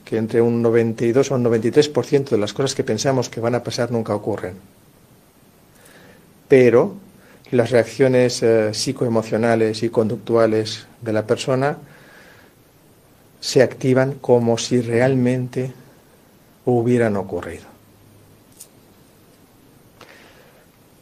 [0.06, 3.63] que entre un 92 o un 93% de las cosas que pensamos que van a
[3.63, 4.56] pasar nunca ocurren.
[6.48, 6.95] Pero
[7.52, 11.78] las reacciones eh, psicoemocionales y conductuales de la persona
[13.39, 15.72] se activan como si realmente
[16.65, 17.65] hubieran ocurrido.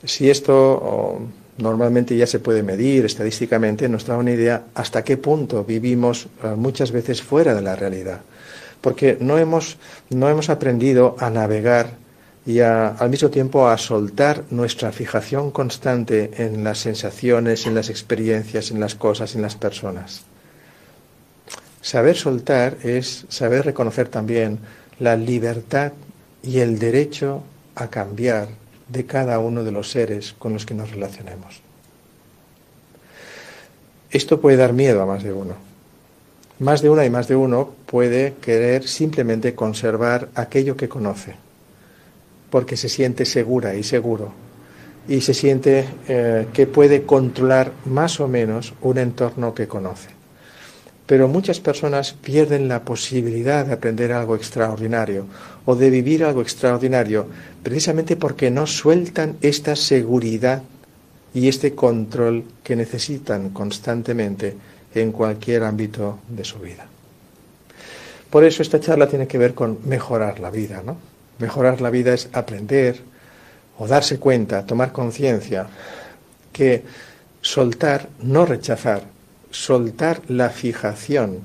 [0.04, 1.22] Si esto
[1.58, 6.50] normalmente ya se puede medir estadísticamente, nos da una idea hasta qué punto vivimos eh,
[6.56, 8.22] muchas veces fuera de la realidad.
[8.82, 9.78] Porque no hemos,
[10.10, 11.92] no hemos aprendido a navegar
[12.46, 18.72] y al mismo tiempo a soltar nuestra fijación constante en las sensaciones, en las experiencias,
[18.72, 20.22] en las cosas, en las personas.
[21.82, 24.60] Saber soltar es saber reconocer también
[25.00, 25.92] la libertad
[26.42, 27.44] y el derecho
[27.76, 28.48] a cambiar
[28.90, 31.62] de cada uno de los seres con los que nos relacionemos.
[34.10, 35.56] Esto puede dar miedo a más de uno.
[36.60, 41.36] Más de una y más de uno puede querer simplemente conservar aquello que conoce,
[42.50, 44.32] porque se siente segura y seguro,
[45.08, 50.17] y se siente eh, que puede controlar más o menos un entorno que conoce.
[51.08, 55.26] Pero muchas personas pierden la posibilidad de aprender algo extraordinario
[55.66, 57.28] o de vivir algo extraordinario
[57.64, 60.62] precisamente porque no sueltan esta seguridad
[61.34, 64.56] y este control que necesitan constantemente
[64.94, 66.86] en cualquier ámbito de su vida.
[68.30, 70.98] Por eso esta charla tiene que ver con mejorar la vida, ¿no?
[71.40, 73.00] Mejorar la vida es aprender
[73.78, 75.68] o darse cuenta, tomar conciencia
[76.52, 76.84] que
[77.42, 79.04] soltar, no rechazar,
[79.52, 81.42] soltar la fijación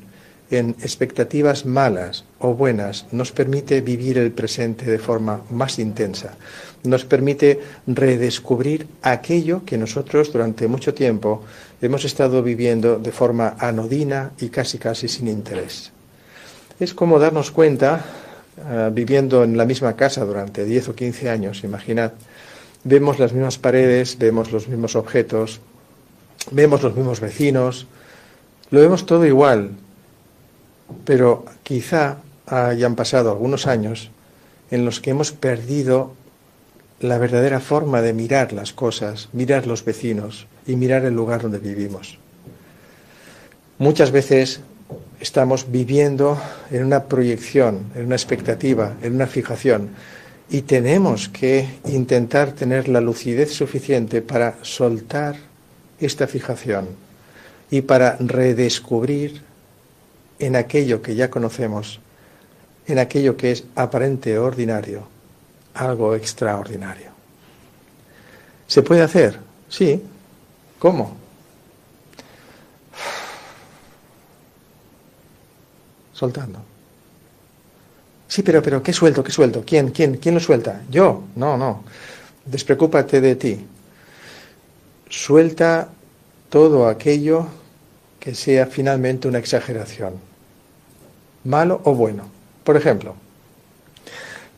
[0.52, 6.36] en expectativas malas o buenas nos permite vivir el presente de forma más intensa,
[6.84, 11.42] nos permite redescubrir aquello que nosotros durante mucho tiempo
[11.80, 15.90] hemos estado viviendo de forma anodina y casi casi sin interés.
[16.78, 18.04] Es como darnos cuenta,
[18.68, 22.12] eh, viviendo en la misma casa durante 10 o 15 años, imaginad,
[22.84, 25.60] vemos las mismas paredes, vemos los mismos objetos,
[26.50, 27.86] vemos los mismos vecinos,
[28.70, 29.70] lo vemos todo igual,
[31.04, 34.10] pero quizá hayan pasado algunos años
[34.70, 36.14] en los que hemos perdido
[37.00, 41.58] la verdadera forma de mirar las cosas, mirar los vecinos y mirar el lugar donde
[41.58, 42.18] vivimos.
[43.78, 44.60] Muchas veces
[45.20, 49.90] estamos viviendo en una proyección, en una expectativa, en una fijación,
[50.48, 55.36] y tenemos que intentar tener la lucidez suficiente para soltar
[56.04, 56.88] esta fijación
[57.70, 59.42] y para redescubrir
[60.38, 62.00] en aquello que ya conocemos,
[62.86, 65.06] en aquello que es aparente ordinario,
[65.74, 67.10] algo extraordinario.
[68.66, 69.38] ¿Se puede hacer?
[69.68, 70.02] Sí.
[70.78, 71.16] ¿Cómo?
[76.12, 76.58] Soltando.
[78.28, 79.22] Sí, pero, pero, ¿qué suelto?
[79.22, 79.62] ¿Qué suelto?
[79.64, 79.90] ¿Quién?
[79.90, 80.16] ¿Quién?
[80.16, 80.82] ¿Quién lo suelta?
[80.90, 81.24] Yo.
[81.36, 81.84] No, no.
[82.44, 83.66] Despreocúpate de ti.
[85.12, 85.90] Suelta
[86.48, 87.46] todo aquello
[88.18, 90.14] que sea finalmente una exageración,
[91.44, 92.24] malo o bueno.
[92.64, 93.14] Por ejemplo,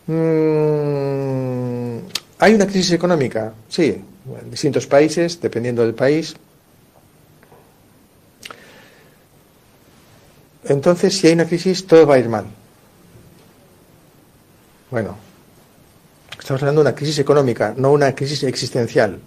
[0.07, 1.99] mm,
[2.39, 3.53] ¿hay una crisis económica?
[3.69, 4.01] Sí,
[4.41, 6.37] en distintos países, dependiendo del país.
[10.67, 12.45] Entonces, si hay una crisis, todo va a ir mal.
[14.89, 15.17] Bueno,
[16.39, 19.19] estamos hablando de una crisis económica, no una crisis existencial.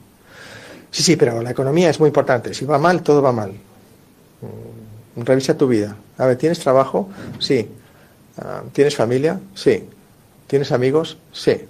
[0.92, 2.54] Sí, sí, pero la economía es muy importante.
[2.54, 3.52] Si va mal, todo va mal.
[3.52, 5.96] Mm, revisa tu vida.
[6.18, 7.10] A ver, ¿tienes trabajo?
[7.40, 7.68] Sí.
[8.38, 9.40] Ah, ¿Tienes familia?
[9.56, 9.84] Sí.
[10.48, 11.18] ¿Tienes amigos?
[11.32, 11.66] Sí.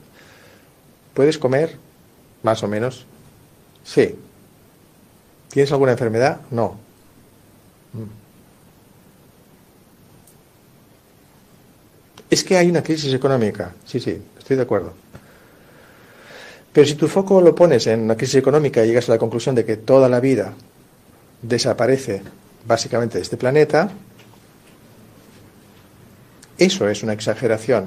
[1.14, 1.78] ¿Puedes comer?
[2.44, 3.06] Más o menos.
[3.84, 4.16] Sí.
[5.50, 6.42] ¿Tienes alguna enfermedad?
[6.52, 6.78] No.
[7.94, 8.28] Mm.
[12.30, 13.74] Es que hay una crisis económica.
[13.86, 14.94] Sí, sí, estoy de acuerdo.
[16.78, 19.56] Pero si tu foco lo pones en una crisis económica y llegas a la conclusión
[19.56, 20.54] de que toda la vida
[21.42, 22.22] desaparece
[22.68, 23.90] básicamente de este planeta,
[26.56, 27.86] eso es una exageración.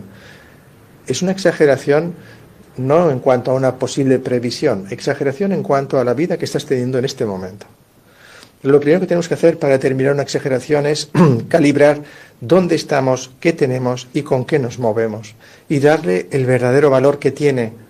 [1.07, 2.15] Es una exageración
[2.79, 6.67] no en cuanto a una posible previsión, exageración en cuanto a la vida que estás
[6.67, 7.67] teniendo en este momento.
[8.65, 11.11] Lo primero que tenemos que hacer para terminar una exageración es
[11.49, 12.03] calibrar
[12.41, 15.37] dónde estamos, qué tenemos y con qué nos movemos
[15.69, 17.89] y darle el verdadero valor que tiene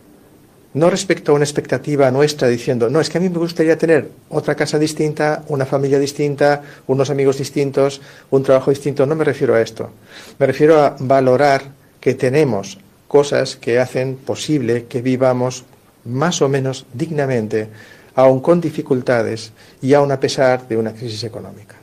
[0.73, 4.11] no respecto a una expectativa nuestra diciendo, no, es que a mí me gustaría tener
[4.29, 9.55] otra casa distinta, una familia distinta, unos amigos distintos, un trabajo distinto, no me refiero
[9.55, 9.91] a esto.
[10.39, 11.63] Me refiero a valorar
[12.01, 12.79] que tenemos
[13.09, 15.65] cosas que hacen posible que vivamos
[16.05, 17.69] más o menos dignamente,
[18.15, 19.53] aun con dificultades
[19.83, 21.75] y aun a pesar de una crisis económica.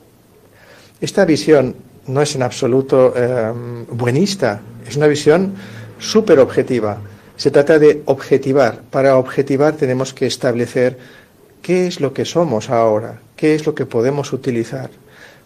[1.02, 1.76] Esta visión
[2.08, 3.52] no es en absoluto eh,
[3.92, 5.54] buenista, es una visión
[6.00, 6.98] súper objetiva
[7.38, 8.82] se trata de objetivar.
[8.90, 10.98] Para objetivar tenemos que establecer
[11.62, 14.90] qué es lo que somos ahora, qué es lo que podemos utilizar.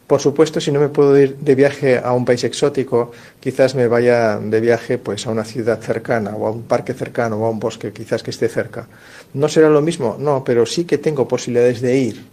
[0.08, 3.88] Por supuesto, si no me puedo ir de viaje a un país exótico, quizás me
[3.88, 7.50] vaya de viaje pues a una ciudad cercana o a un parque cercano o a
[7.50, 8.88] un bosque quizás que esté cerca.
[9.34, 10.18] ¿No será lo mismo?
[10.20, 12.26] No, pero sí que tengo posibilidades de ir.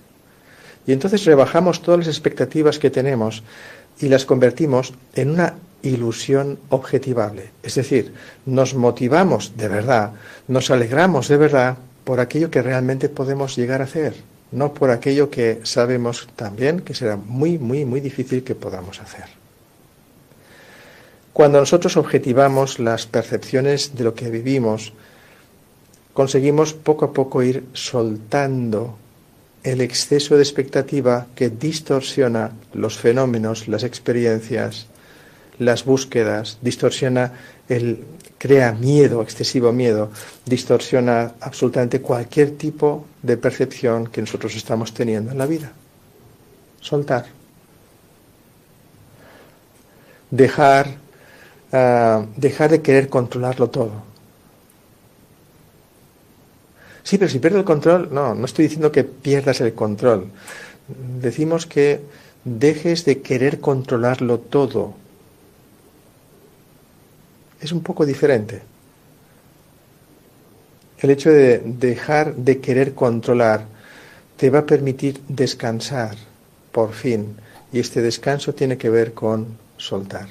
[0.88, 3.42] Y entonces rebajamos todas las expectativas que tenemos
[4.00, 7.50] y las convertimos en una ilusión objetivable.
[7.62, 8.12] Es decir,
[8.46, 10.12] nos motivamos de verdad,
[10.48, 14.14] nos alegramos de verdad por aquello que realmente podemos llegar a hacer,
[14.50, 19.24] no por aquello que sabemos también que será muy, muy, muy difícil que podamos hacer.
[21.32, 24.92] Cuando nosotros objetivamos las percepciones de lo que vivimos,
[26.12, 28.96] conseguimos poco a poco ir soltando
[29.62, 34.86] el exceso de expectativa que distorsiona los fenómenos, las experiencias,
[35.58, 37.32] las búsquedas, distorsiona
[37.68, 38.04] el
[38.38, 40.10] crea miedo, excesivo miedo,
[40.46, 45.72] distorsiona absolutamente cualquier tipo de percepción que nosotros estamos teniendo en la vida.
[46.80, 47.26] Soltar.
[50.30, 50.94] Dejar,
[51.72, 54.08] ah, dejar de querer controlarlo todo.
[57.02, 60.30] Sí, pero si pierdo el control, no, no estoy diciendo que pierdas el control.
[61.20, 62.02] Decimos que
[62.44, 64.94] dejes de querer controlarlo todo.
[67.60, 68.62] Es un poco diferente.
[70.98, 73.64] El hecho de dejar de querer controlar
[74.36, 76.16] te va a permitir descansar,
[76.72, 77.36] por fin.
[77.72, 80.28] Y este descanso tiene que ver con soltar.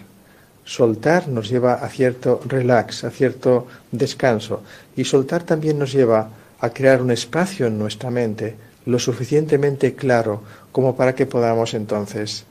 [0.66, 4.64] Soltar nos lleva a cierto relax, a cierto descanso.
[4.96, 6.30] Y soltar también nos lleva
[6.60, 8.56] a crear un espacio en nuestra mente
[8.88, 12.46] lo suficientemente claro como para que podamos entonces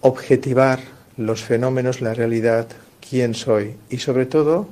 [0.00, 0.80] objetivar
[1.16, 2.66] los fenómenos, la realidad,
[3.12, 4.66] quién soy y sobre todo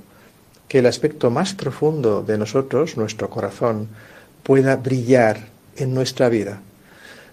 [0.66, 3.88] que el aspecto más profundo de nosotros, nuestro corazón,
[4.42, 6.62] pueda brillar en nuestra vida.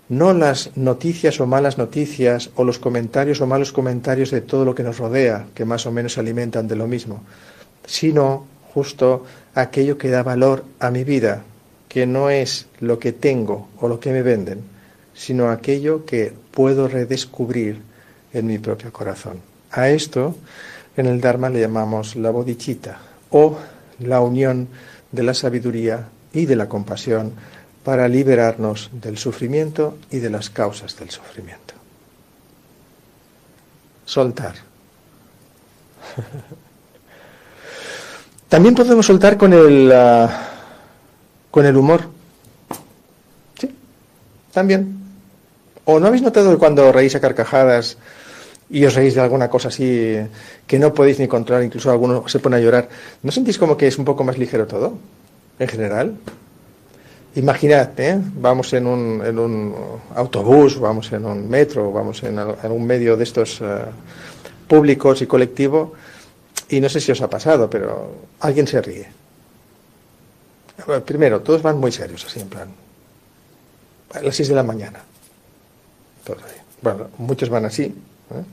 [0.09, 4.75] no las noticias o malas noticias o los comentarios o malos comentarios de todo lo
[4.75, 7.23] que nos rodea, que más o menos se alimentan de lo mismo,
[7.85, 9.23] sino justo
[9.55, 11.43] aquello que da valor a mi vida,
[11.87, 14.59] que no es lo que tengo o lo que me venden,
[15.13, 17.79] sino aquello que puedo redescubrir
[18.33, 19.39] en mi propio corazón.
[19.71, 20.35] A esto
[20.97, 22.97] en el Dharma le llamamos la bodhicitta
[23.29, 23.57] o
[23.99, 24.67] la unión
[25.11, 27.33] de la sabiduría y de la compasión
[27.83, 31.73] para liberarnos del sufrimiento y de las causas del sufrimiento.
[34.05, 34.55] Soltar.
[38.49, 40.29] También podemos soltar con el, ah,
[41.51, 42.09] con el humor.
[43.59, 43.73] Sí,
[44.51, 44.97] también.
[45.85, 47.97] ¿O no habéis notado cuando reís a carcajadas
[48.69, 50.17] y os reís de alguna cosa así
[50.65, 52.89] que no podéis ni controlar, incluso alguno se pone a llorar,
[53.23, 54.97] ¿no sentís como que es un poco más ligero todo,
[55.59, 56.15] en general?
[57.35, 58.19] Imaginad, ¿eh?
[58.19, 59.75] vamos en un, en un,
[60.15, 63.65] autobús, vamos en un metro, vamos en, un medio de estos eh,
[64.67, 65.91] públicos y colectivos,
[66.69, 69.07] y no sé si os ha pasado, pero alguien se ríe.
[71.05, 72.69] primero, todos van muy serios, así en plan.
[74.13, 74.99] A las 6 de la mañana.
[76.81, 77.83] Bueno, muchos van así.
[77.83, 78.43] ¿eh?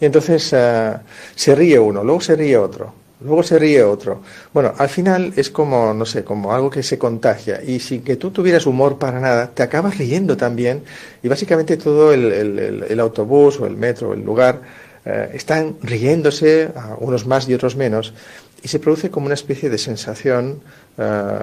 [0.00, 0.94] Y entonces eh,
[1.34, 4.22] se ríe uno, luego se ríe otro, luego se ríe otro.
[4.52, 7.62] Bueno, al final es como, no sé, como algo que se contagia.
[7.62, 10.82] Y sin que tú tuvieras humor para nada, te acabas riendo también.
[11.22, 14.60] Y básicamente todo el, autobús o el metro, o el lugar,
[15.04, 18.14] eh, están riéndose, unos más y otros menos,
[18.62, 20.60] y se produce como una especie de sensación,
[20.98, 21.38] eh,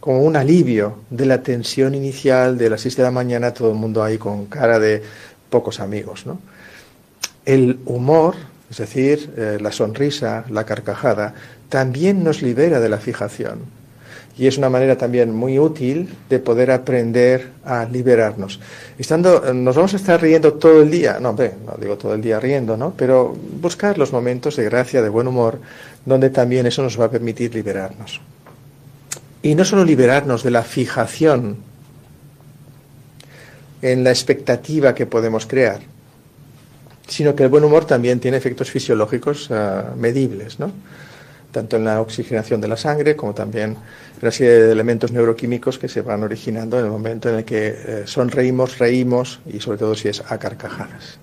[0.00, 3.76] como un alivio de la tensión inicial de las 6 de la mañana, todo el
[3.76, 5.02] mundo ahí con cara de
[5.50, 6.26] pocos amigos.
[6.26, 6.38] ¿no?
[7.44, 8.36] El humor,
[8.70, 11.34] es decir, eh, la sonrisa, la carcajada,
[11.68, 13.82] también nos libera de la fijación
[14.36, 18.60] y es una manera también muy útil de poder aprender a liberarnos.
[18.98, 22.40] Estando, nos vamos a estar riendo todo el día, no, no digo todo el día
[22.40, 22.94] riendo, ¿no?
[22.96, 25.60] Pero buscar los momentos de gracia, de buen humor,
[26.06, 28.20] donde también eso nos va a permitir liberarnos.
[29.42, 31.58] Y no solo liberarnos de la fijación
[33.82, 35.80] en la expectativa que podemos crear,
[37.12, 40.56] sino que el buen humor también tiene efectos fisiológicos uh, medibles,
[41.52, 45.78] tanto en la oxigenación de la sangre como también en una serie de elementos neuroquímicos
[45.78, 49.76] que se van originando en el momento en el que eh, sonreímos, reímos y sobre
[49.76, 51.18] todo si es a carcajadas.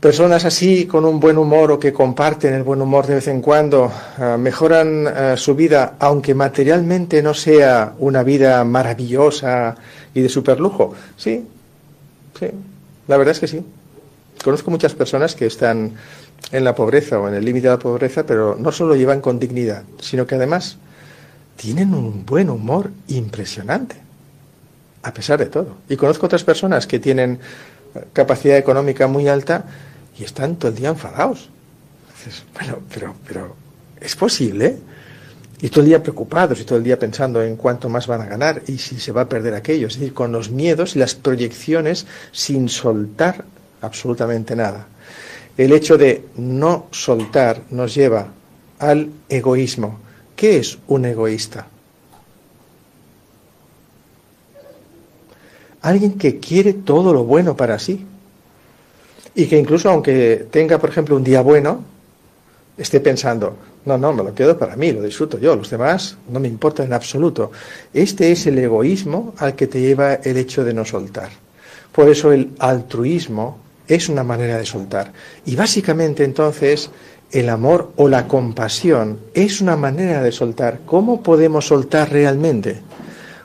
[0.00, 3.40] Personas así, con un buen humor o que comparten el buen humor de vez en
[3.40, 9.74] cuando, eh, mejoran eh, su vida, aunque materialmente no sea una vida maravillosa
[10.12, 10.92] y de superlujo.
[11.16, 11.42] Sí,
[12.38, 12.46] sí,
[13.08, 13.64] la verdad es que sí.
[14.42, 15.92] Conozco muchas personas que están
[16.52, 19.38] en la pobreza o en el límite de la pobreza, pero no solo llevan con
[19.38, 20.78] dignidad, sino que además
[21.56, 23.96] tienen un buen humor impresionante,
[25.02, 25.76] a pesar de todo.
[25.88, 27.40] Y conozco otras personas que tienen
[28.12, 29.64] capacidad económica muy alta
[30.18, 31.48] y están todo el día enfadados.
[32.54, 33.56] bueno, pero, pero,
[34.00, 34.76] ¿es posible?
[35.60, 38.26] Y todo el día preocupados y todo el día pensando en cuánto más van a
[38.26, 39.86] ganar y si se va a perder aquello.
[39.86, 43.44] Es decir, con los miedos y las proyecciones sin soltar
[43.80, 44.86] absolutamente nada.
[45.56, 48.28] El hecho de no soltar nos lleva
[48.78, 49.98] al egoísmo.
[50.34, 51.66] ¿Qué es un egoísta?
[55.80, 58.04] Alguien que quiere todo lo bueno para sí.
[59.34, 61.82] Y que incluso aunque tenga, por ejemplo, un día bueno,
[62.76, 66.40] esté pensando, no, no, me lo quedo para mí, lo disfruto yo, los demás no
[66.40, 67.52] me importa en absoluto.
[67.94, 71.30] Este es el egoísmo al que te lleva el hecho de no soltar.
[71.92, 73.58] Por eso el altruismo
[73.88, 75.12] es una manera de soltar.
[75.44, 76.90] Y básicamente entonces
[77.32, 80.80] el amor o la compasión es una manera de soltar.
[80.86, 82.80] ¿Cómo podemos soltar realmente?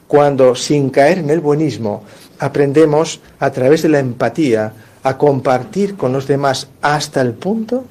[0.08, 2.04] Cuando sin caer en el buenismo
[2.40, 4.74] aprendemos a través de la empatía
[5.04, 7.86] a compartir con los demás hasta el punto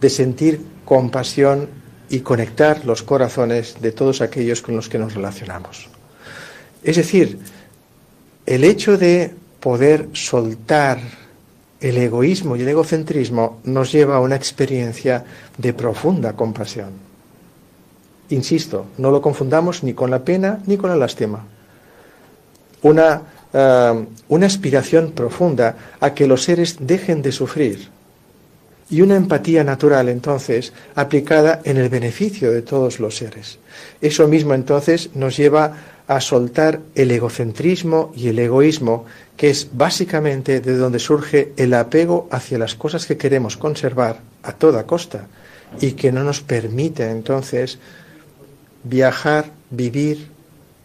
[0.00, 1.68] de sentir compasión
[2.08, 5.88] y conectar los corazones de todos aquellos con los que nos relacionamos.
[6.82, 7.38] Es decir,
[8.46, 10.98] el hecho de poder soltar
[11.80, 15.24] el egoísmo y el egocentrismo nos lleva a una experiencia
[15.56, 16.90] de profunda compasión.
[18.28, 21.44] Insisto, no lo confundamos ni con la pena ni con la lástima.
[22.82, 23.22] Una,
[23.52, 27.88] eh, una aspiración profunda a que los seres dejen de sufrir
[28.90, 33.58] y una empatía natural entonces aplicada en el beneficio de todos los seres.
[34.00, 35.74] Eso mismo entonces nos lleva
[36.10, 39.04] a soltar el egocentrismo y el egoísmo
[39.36, 44.50] que es básicamente de donde surge el apego hacia las cosas que queremos conservar a
[44.50, 45.28] toda costa
[45.80, 47.78] y que no nos permite entonces
[48.82, 50.26] viajar, vivir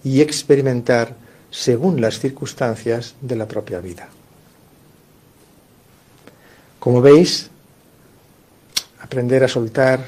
[0.04, 1.16] y experimentar
[1.50, 4.08] según las circunstancias de la propia vida.
[6.78, 7.50] Como veis,
[9.02, 10.06] aprender a soltar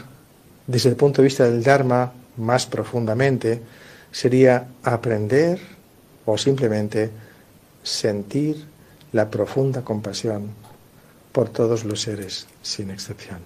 [0.68, 3.63] desde el punto de vista del Dharma más profundamente
[4.18, 5.59] sería aprender
[6.26, 7.11] o simplemente
[7.84, 8.65] sentir
[9.13, 10.49] la profunda compasión
[11.32, 13.38] por todos los seres, sin excepción.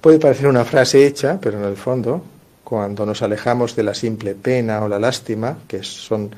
[0.00, 2.24] Puede parecer una frase hecha, pero en el fondo,
[2.64, 6.30] cuando nos alejamos de la simple pena o la lástima, que son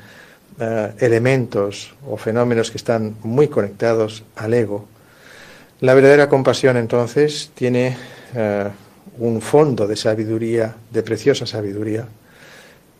[0.59, 4.87] eh, elementos o fenómenos que están muy conectados al ego,
[5.79, 7.95] la verdadera compasión entonces tiene
[8.35, 8.69] eh,
[9.19, 12.07] un fondo de sabiduría, de preciosa sabiduría,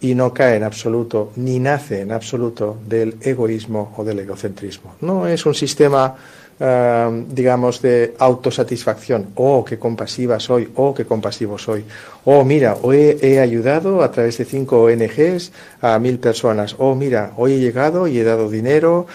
[0.02, 4.96] y no cae en absoluto, ni nace en absoluto del egoísmo o del egocentrismo.
[5.02, 6.16] No es un sistema,
[6.60, 9.32] eh, digamos, de autosatisfacción.
[9.36, 11.84] Oh, qué compasiva soy, oh, qué compasivo soy.
[12.26, 15.52] Oh, mira, hoy he ayudado a través de cinco ONGs
[15.82, 16.76] a mil personas.
[16.78, 19.06] Oh, mira, hoy he llegado y he dado dinero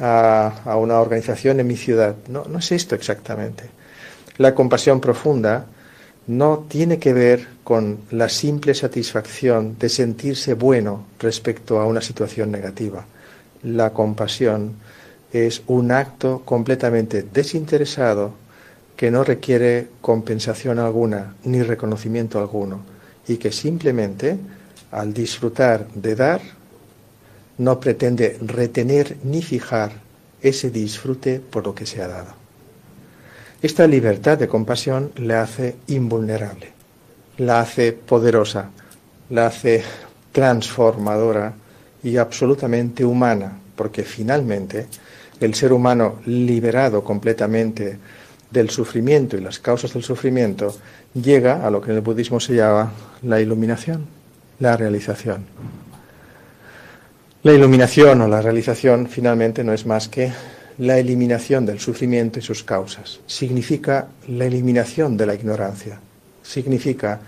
[0.00, 2.16] a, a una organización en mi ciudad.
[2.28, 3.64] No, no es esto exactamente.
[4.38, 5.66] La compasión profunda
[6.26, 12.50] no tiene que ver con la simple satisfacción de sentirse bueno respecto a una situación
[12.50, 13.04] negativa.
[13.62, 14.74] La compasión
[15.32, 18.32] es un acto completamente desinteresado
[18.96, 22.80] que no requiere compensación alguna ni reconocimiento alguno
[23.26, 24.38] y que simplemente
[24.92, 26.40] al disfrutar de dar
[27.58, 29.92] no pretende retener ni fijar
[30.40, 32.43] ese disfrute por lo que se ha dado.
[33.64, 36.70] Esta libertad de compasión la hace invulnerable,
[37.38, 38.68] la hace poderosa,
[39.30, 39.82] la hace
[40.32, 41.54] transformadora
[42.02, 44.86] y absolutamente humana, porque finalmente
[45.40, 47.96] el ser humano liberado completamente
[48.50, 50.76] del sufrimiento y las causas del sufrimiento
[51.14, 52.92] llega a lo que en el budismo se llama
[53.22, 54.04] la iluminación,
[54.60, 55.46] la realización.
[57.42, 60.34] La iluminación o la realización finalmente no es más que
[60.78, 66.00] la eliminación del sufrimiento y sus causas, significa la eliminación de la ignorancia,
[66.42, 67.20] significa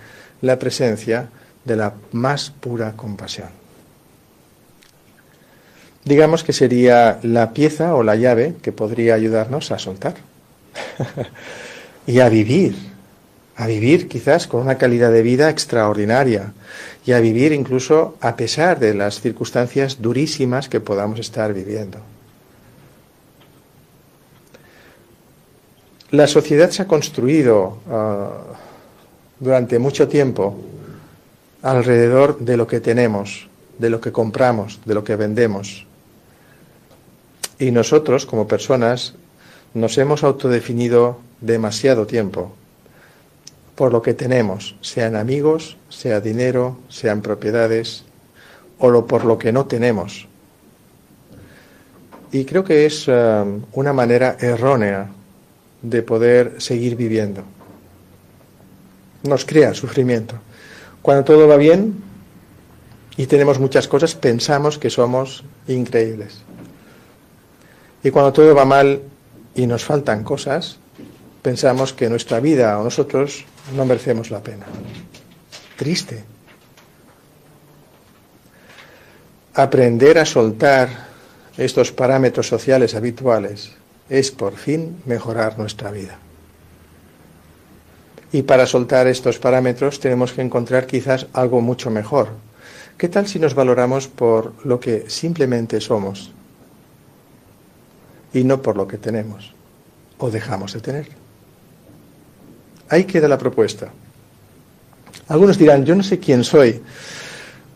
[0.42, 1.28] la presencia
[1.64, 3.48] de la más pura compasión.
[6.04, 10.14] Digamos que sería la pieza o la llave que podría ayudarnos a soltar
[12.06, 12.76] y a vivir,
[13.56, 16.52] a vivir quizás con una calidad de vida extraordinaria
[17.04, 21.98] y a vivir incluso a pesar de las circunstancias durísimas que podamos estar viviendo.
[26.12, 28.30] La sociedad se ha construido ah,
[29.40, 30.56] durante mucho tiempo
[31.62, 33.48] alrededor de lo que tenemos,
[33.78, 35.84] de lo que compramos, de lo que vendemos.
[37.58, 39.14] Y nosotros, como personas,
[39.74, 42.52] nos hemos autodefinido demasiado tiempo
[43.74, 48.04] por lo que tenemos, sean amigos, sea dinero, sean propiedades,
[48.78, 50.28] o lo, por lo que no tenemos.
[52.30, 55.10] Y creo que es ah, una manera errónea
[55.90, 57.44] de poder seguir viviendo.
[59.22, 60.34] Nos crea sufrimiento.
[61.00, 62.02] Cuando todo va bien
[63.16, 66.42] y tenemos muchas cosas, pensamos que somos increíbles.
[68.02, 69.02] Y cuando todo va mal
[69.54, 70.78] y nos faltan cosas,
[71.42, 73.44] pensamos que nuestra vida o nosotros
[73.76, 74.66] no merecemos la pena.
[75.76, 76.24] Triste.
[79.54, 80.88] Aprender a soltar
[81.56, 83.72] estos parámetros sociales habituales
[84.08, 86.18] es por fin mejorar nuestra vida.
[88.32, 92.28] Y para soltar estos parámetros tenemos que encontrar quizás algo mucho mejor.
[92.98, 96.32] ¿Qué tal si nos valoramos por lo que simplemente somos
[98.32, 99.54] y no por lo que tenemos
[100.18, 101.08] o dejamos de tener?
[102.88, 103.90] Ahí queda la propuesta.
[105.28, 106.80] Algunos dirán, yo no sé quién soy.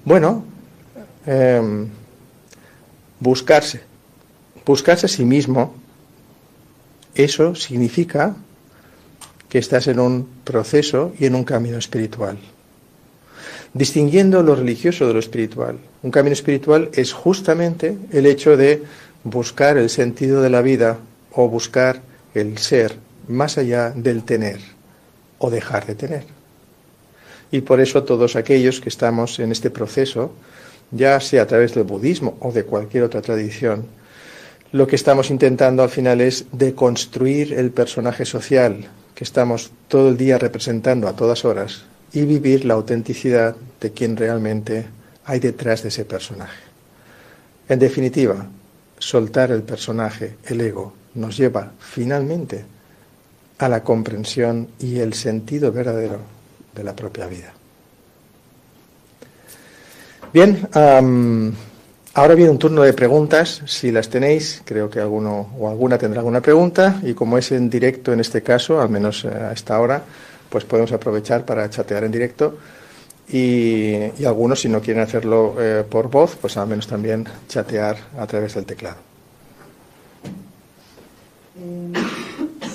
[0.04, 0.44] Bueno,
[1.26, 1.88] em,
[3.18, 3.82] buscarse,
[4.64, 5.74] buscarse a sí mismo
[7.14, 8.36] eso significa
[9.48, 12.38] que estás en un proceso y en un camino espiritual.
[13.74, 15.78] Distinguiendo lo religioso de lo espiritual.
[16.02, 18.82] Un camino espiritual es justamente el hecho de
[19.24, 20.98] buscar el sentido de la vida
[21.32, 22.00] o buscar
[22.34, 22.96] el ser
[23.28, 24.60] más allá del tener
[25.38, 26.24] o dejar de tener.
[27.50, 30.32] Y por eso todos aquellos que estamos en este proceso,
[30.92, 33.86] ya sea a través del budismo o de cualquier otra tradición,
[34.72, 40.16] lo que estamos intentando al final es deconstruir el personaje social que estamos todo el
[40.16, 44.86] día representando a todas horas y vivir la autenticidad de quien realmente
[45.24, 46.60] hay detrás de ese personaje.
[47.68, 48.46] En definitiva,
[48.98, 52.64] soltar el personaje, el ego, nos lleva finalmente
[53.58, 56.18] a la comprensión y el sentido verdadero
[56.74, 57.52] de la propia vida.
[60.32, 60.68] Bien,
[62.14, 63.62] ahora viene un turno de preguntas.
[63.66, 67.00] Si las tenéis, creo que alguno o alguna tendrá alguna pregunta.
[67.02, 70.02] Y como es en directo en este caso, al menos a esta hora,
[70.48, 72.58] pues podemos aprovechar para chatear en directo.
[73.32, 78.26] Y, algunos, si no quieren hacerlo eh, por voz, pues al menos también chatear a
[78.26, 78.96] través del teclado.
[81.56, 81.92] Eh,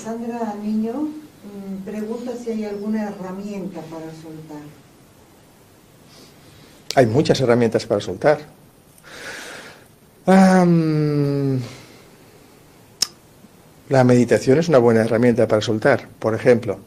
[0.02, 4.62] Sandra Niño mm, pregunta si hay alguna herramienta para soltar.
[6.94, 8.55] Hay muchas herramientas para soltar.
[10.26, 11.56] La
[14.04, 16.08] meditación es una buena herramienta para soltar.
[16.18, 16.80] Por ejemplo,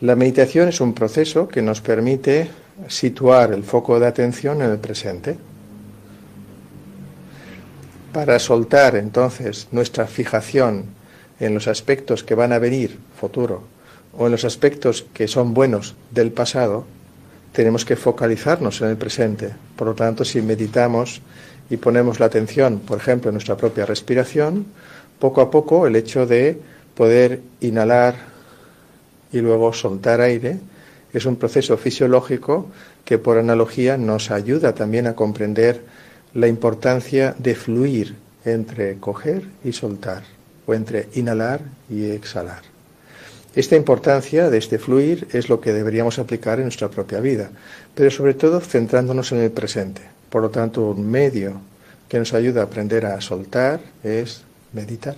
[0.00, 2.50] la meditación es un proceso que nos permite
[2.88, 5.38] situar el foco de atención en el presente.
[8.12, 10.86] Para soltar entonces nuestra fijación
[11.38, 13.62] en los aspectos que van a venir, futuro,
[14.16, 16.84] o en los aspectos que son buenos del pasado,
[17.52, 19.50] tenemos que focalizarnos en el presente.
[19.76, 21.22] Por lo tanto, si meditamos
[21.70, 24.66] y ponemos la atención, por ejemplo, en nuestra propia respiración,
[25.18, 26.58] poco a poco el hecho de
[26.94, 28.16] poder inhalar
[29.32, 30.58] y luego soltar aire
[31.12, 32.66] es un proceso fisiológico
[33.04, 35.80] que por analogía nos ayuda también a comprender
[36.34, 40.22] la importancia de fluir entre coger y soltar,
[40.66, 42.62] o entre inhalar y exhalar.
[43.54, 47.50] Esta importancia de este fluir es lo que deberíamos aplicar en nuestra propia vida,
[47.94, 50.02] pero sobre todo centrándonos en el presente.
[50.30, 51.60] Por lo tanto, un medio
[52.08, 55.16] que nos ayuda a aprender a soltar es meditar.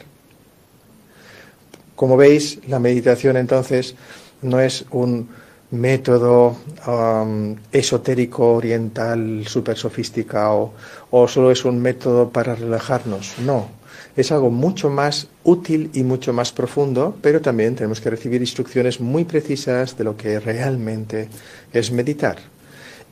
[1.95, 3.95] Como veis, la meditación entonces
[4.43, 5.29] no es un
[5.71, 6.57] método
[6.87, 10.73] um, esotérico oriental súper sofisticado
[11.11, 13.35] o solo es un método para relajarnos.
[13.39, 13.69] No,
[14.17, 19.01] es algo mucho más útil y mucho más profundo, pero también tenemos que recibir instrucciones
[19.01, 21.29] muy precisas de lo que realmente
[21.73, 22.51] es meditar.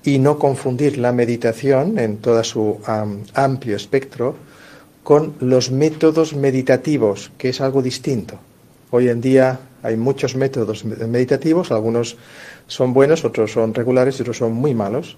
[0.03, 2.81] Y no confundir la meditación en todo su
[3.35, 4.35] amplio espectro
[5.03, 8.39] con los métodos meditativos, que es algo distinto.
[8.91, 12.17] Hoy en día hay muchos métodos meditativos, algunos
[12.67, 15.17] son buenos, otros son regulares y otros son muy malos.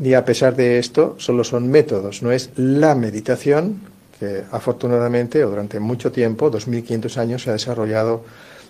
[0.00, 3.80] Y a pesar de esto, solo son métodos, no es la meditación
[4.18, 8.24] que afortunadamente o durante mucho tiempo, 2500 años, se ha desarrollado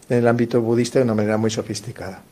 [0.09, 2.23] en el ámbito budista de una manera muy sofisticada.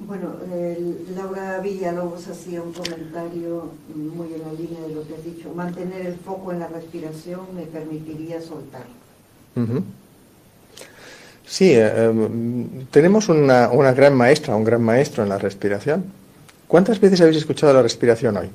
[0.00, 0.36] Bueno,
[1.16, 5.52] Laura Villalobos hacía un comentario muy en la línea de lo que has dicho.
[5.54, 8.84] Mantener el foco en la respiración me permitiría soltar.
[11.44, 16.04] Sí, eh, em, tenemos una, una gran maestra, un gran maestro en la respiración.
[16.68, 18.50] ¿Cuántas veces habéis escuchado la respiración hoy?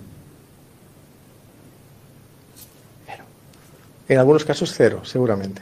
[4.08, 5.62] En algunos casos cero, seguramente.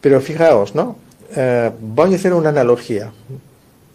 [0.00, 0.96] Pero fijaos, ¿no?
[1.36, 3.12] Eh, voy a hacer una analogía.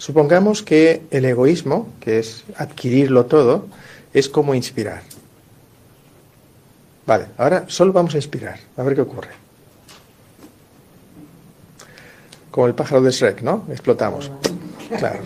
[0.04, 3.68] Supongamos que el egoísmo, que es adquirirlo todo,
[4.14, 5.02] es como inspirar.
[7.06, 9.30] Vale, ahora solo vamos a inspirar, a ver qué ocurre.
[12.52, 13.66] Como el pájaro de Shrek, ¿no?
[13.72, 14.30] Explotamos.
[15.00, 15.20] Claro.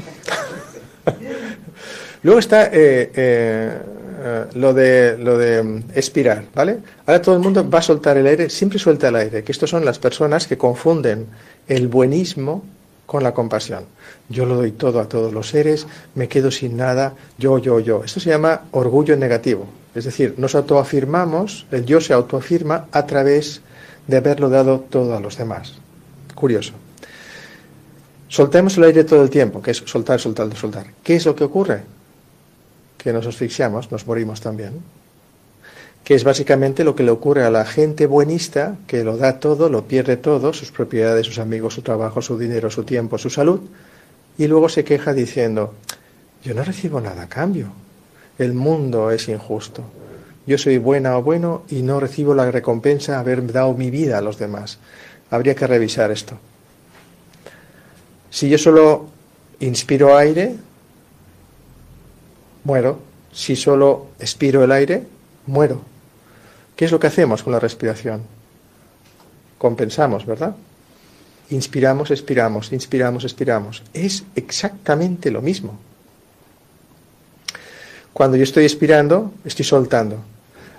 [2.21, 6.77] Luego está eh, eh, eh, lo de, lo de mm, expirar, ¿vale?
[7.07, 9.71] Ahora todo el mundo va a soltar el aire, siempre suelta el aire, que estos
[9.71, 11.25] son las personas que confunden
[11.67, 12.63] el buenismo
[13.07, 13.85] con la compasión.
[14.29, 18.03] Yo lo doy todo a todos los seres, me quedo sin nada, yo, yo, yo.
[18.03, 19.65] Esto se llama orgullo negativo.
[19.95, 23.61] Es decir, nos autoafirmamos, el yo se autoafirma a través
[24.05, 25.73] de haberlo dado todo a los demás.
[26.35, 26.73] Curioso.
[28.27, 30.85] Soltemos el aire todo el tiempo, que es soltar, soltar, soltar.
[31.01, 31.97] ¿Qué es lo que ocurre?
[32.97, 34.81] que nos asfixiamos, nos morimos también,
[36.07, 39.67] que es básicamente lo que le ocurre a la gente buenista, que lo da todo,
[39.67, 43.59] lo pierde todo, sus propiedades, sus amigos, su trabajo, su dinero, su tiempo, su salud,
[44.37, 45.73] y luego se queja diciendo,
[46.45, 47.73] yo no recibo nada a cambio,
[48.39, 49.83] el mundo es injusto,
[50.45, 54.17] yo soy buena o bueno y no recibo la recompensa de haber dado mi vida
[54.17, 54.79] a los demás.
[55.29, 56.39] Habría que revisar esto.
[58.29, 59.07] Si yo solo
[59.59, 60.55] inspiro aire,
[62.63, 62.99] muero.
[63.33, 65.03] Si solo expiro el aire,
[65.47, 65.96] muero.
[66.77, 68.21] ¿Qué es lo que hacemos con la respiración?
[69.57, 70.55] Compensamos, ¿verdad?
[71.49, 73.83] Inspiramos, expiramos, inspiramos, expiramos.
[73.93, 75.79] Es exactamente lo mismo.
[78.13, 80.17] Cuando yo estoy expirando, estoy soltando.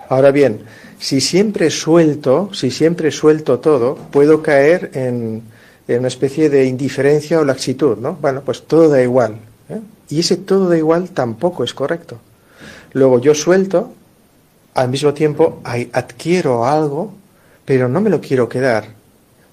[0.07, 0.61] Ahora bien,
[0.99, 5.43] si siempre suelto, si siempre suelto todo, puedo caer en,
[5.87, 8.17] una especie de indiferencia o laxitud, ¿no?
[8.21, 9.35] Bueno, pues todo da igual.
[9.67, 9.81] ¿eh?
[10.07, 12.19] Y ese todo da igual tampoco es correcto.
[12.93, 13.93] Luego yo suelto,
[14.79, 15.61] al mismo tiempo
[15.91, 17.13] adquiero algo,
[17.65, 18.85] pero no me lo quiero quedar,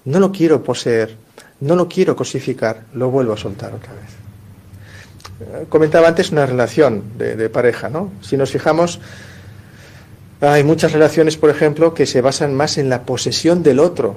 [0.05, 1.17] no lo quiero poseer,
[1.59, 5.67] no lo quiero cosificar, lo vuelvo a soltar otra vez.
[5.67, 8.11] comentaba antes una relación de, pareja, ¿no?
[8.21, 9.01] Si nos fijamos,
[10.39, 14.15] hay muchas relaciones, por ejemplo, que se basan más en la posesión del otro,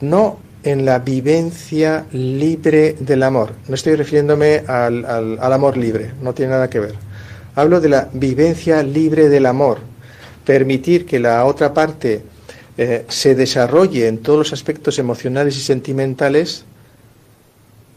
[0.00, 3.54] no en la vivencia libre del amor.
[3.66, 7.07] No estoy refiriéndome al, al amor libre, no tiene nada que ver.
[7.58, 9.80] Hablo de la vivencia libre del amor,
[10.44, 12.22] permitir que la otra parte
[12.76, 16.64] eh, se desarrolle en todos los aspectos emocionales y sentimentales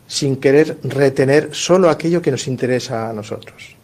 [0.08, 3.76] sin querer retener solo aquello que nos interesa a nosotros.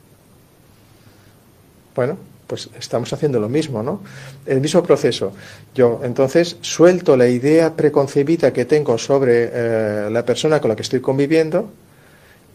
[1.95, 2.17] Bueno,
[2.47, 4.01] pues estamos haciendo lo mismo, ¿no?
[4.47, 5.34] El mismo proceso.
[5.75, 10.82] Yo entonces suelto la idea preconcebida que tengo sobre eh, la persona con la que
[10.82, 11.69] estoy conviviendo,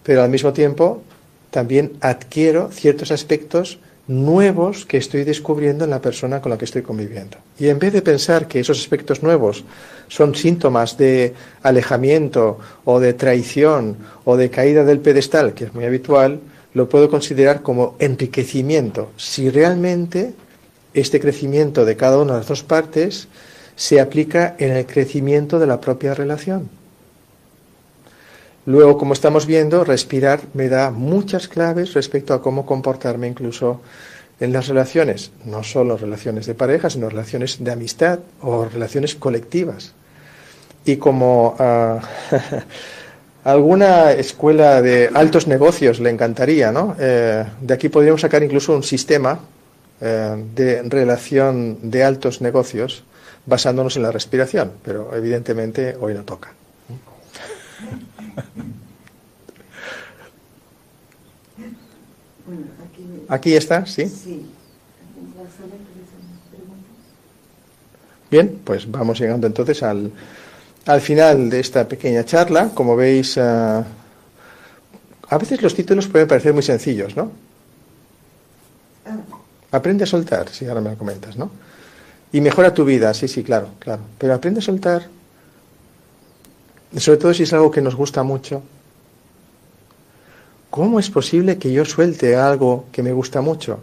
[0.02, 1.04] pero al mismo tiempo
[1.52, 3.78] también adquiero ciertos aspectos
[4.08, 7.36] nuevos que estoy descubriendo en la persona con la que estoy conviviendo.
[7.58, 9.62] Y en vez de pensar que esos aspectos nuevos
[10.08, 15.84] son síntomas de alejamiento o de traición o de caída del pedestal, que es muy
[15.84, 16.40] habitual,
[16.72, 20.32] lo puedo considerar como enriquecimiento, si realmente
[20.94, 23.28] este crecimiento de cada una de las dos partes
[23.76, 26.81] se aplica en el crecimiento de la propia relación.
[28.64, 33.80] Luego, como estamos viendo, respirar me da muchas claves respecto a cómo comportarme incluso
[34.38, 39.92] en las relaciones, no solo relaciones de pareja, sino relaciones de amistad o relaciones colectivas.
[40.84, 42.00] Y como ah,
[43.44, 46.96] alguna escuela de altos negocios le encantaría, ¿no?
[46.98, 49.40] Eh, de aquí podríamos sacar incluso un sistema
[50.00, 53.02] eh, de relación de altos negocios
[53.46, 56.52] basándonos en la respiración, pero evidentemente hoy no toca.
[63.28, 64.10] Aquí, está, ¿sí?
[68.30, 70.10] Bien, pues vamos llegando entonces al,
[70.86, 72.70] al final de esta pequeña charla.
[72.74, 77.30] Como veis, eh, a veces los títulos pueden parecer muy sencillos, ¿no?
[79.06, 79.18] Ah.
[79.72, 81.50] Aprende a soltar, si ahora me lo comentas, ¿no?
[82.32, 84.02] Y mejora tu vida, sí, sí, claro, claro.
[84.18, 85.08] Pero aprende a soltar
[87.00, 88.62] sobre todo si es algo que nos gusta mucho.
[90.70, 93.80] ¿Cómo es posible que yo suelte algo que me gusta mucho?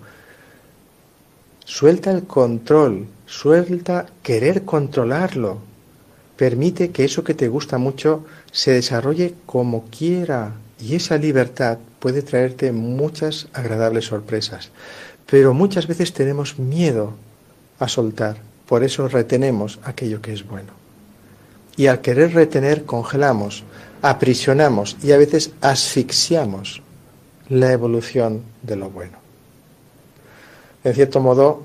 [1.66, 5.60] Suelta el control, suelta querer controlarlo.
[6.36, 12.22] Permite que eso que te gusta mucho se desarrolle como quiera y esa libertad puede
[12.22, 14.72] traerte muchas agradables sorpresas.
[15.30, 17.14] Pero muchas veces tenemos miedo
[17.78, 20.79] a soltar, por eso retenemos aquello que es bueno
[21.80, 23.64] y al querer retener congelamos,
[24.02, 26.82] aprisionamos y a veces asfixiamos
[27.48, 29.18] la evolución de lo bueno.
[30.84, 31.64] En cierto modo,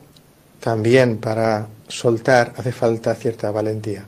[0.61, 4.05] también para soltar hace falta cierta valentía.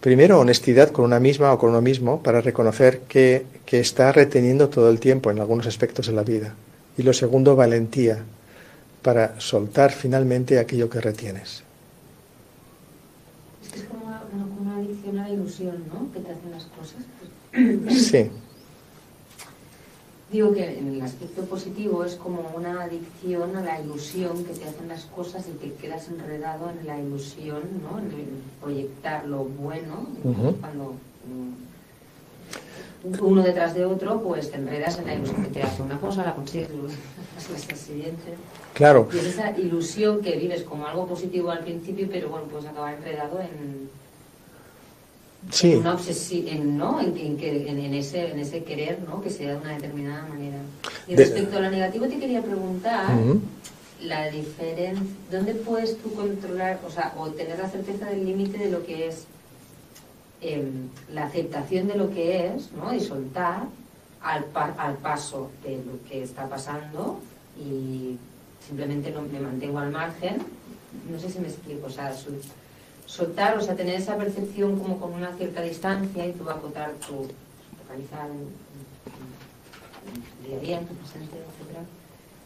[0.00, 4.68] Primero, honestidad con una misma o con uno mismo para reconocer que, que está reteniendo
[4.68, 6.52] todo el tiempo en algunos aspectos de la vida.
[6.98, 8.18] Y lo segundo, valentía
[9.02, 11.62] para soltar finalmente aquello que retienes.
[15.12, 16.12] La ilusión, ¿no?
[16.12, 17.02] Que te hacen las cosas.
[18.10, 18.30] Sí.
[20.32, 24.64] Digo que en el aspecto positivo es como una adicción a la ilusión que te
[24.64, 27.98] hacen las cosas y te quedas enredado en la ilusión, ¿no?
[27.98, 30.06] En proyectar lo bueno.
[30.58, 30.94] Cuando
[31.28, 31.52] mm,
[33.20, 36.24] uno detrás de otro, pues te enredas en la ilusión que te hace una cosa,
[36.24, 36.70] la consigues,
[37.70, 38.34] la siguiente.
[38.72, 39.08] Claro.
[39.12, 42.94] Y es esa ilusión que vives como algo positivo al principio, pero bueno, pues acabar
[42.94, 43.90] enredado en
[45.50, 45.74] sí.
[45.74, 47.00] una obsesión, en, ¿no?
[47.00, 49.20] En, en, ese, en ese querer, ¿no?
[49.22, 50.58] Que sea de una determinada manera.
[51.06, 53.08] Y respecto a lo negativo te quería preguntar,
[54.00, 58.70] la diferencia, ¿dónde puedes tú controlar, o sea, o tener la certeza del límite de
[58.70, 59.26] lo que es
[60.40, 62.92] em, la aceptación de lo que es, ¿no?
[62.92, 63.64] Y soltar
[64.22, 67.20] al, al paso de lo que está pasando
[67.58, 68.16] y
[68.66, 70.38] simplemente no, me mantengo al margen.
[71.10, 72.12] No sé si me explico, o sea,
[73.12, 77.28] soltar, o sea, tener esa percepción como con una cierta distancia y tú acotar tu,
[77.82, 78.48] focalizar en,
[80.48, 81.84] día a día, en tu presente, etcétera,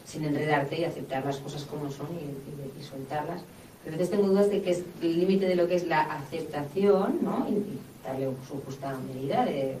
[0.05, 3.41] sin enredarte y aceptar las cosas como son y, soltarlas.
[3.83, 6.01] Pero a veces tengo dudas de que es el límite de lo que es la
[6.01, 7.47] aceptación, ¿no?
[7.49, 9.77] Y, darle su justa medida de,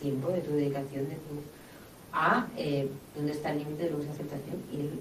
[0.00, 1.42] tiempo, de tu dedicación, de tu
[2.12, 5.00] a eh, dónde está el límite de lo que es aceptación y el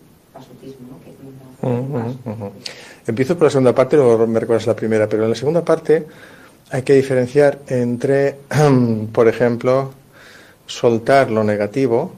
[3.06, 6.06] Empiezo por la segunda parte, luego me recuerdas la primera, pero en la segunda parte
[6.72, 8.36] hay que diferenciar entre,
[9.12, 9.92] por ejemplo,
[10.68, 12.14] soltar lo negativo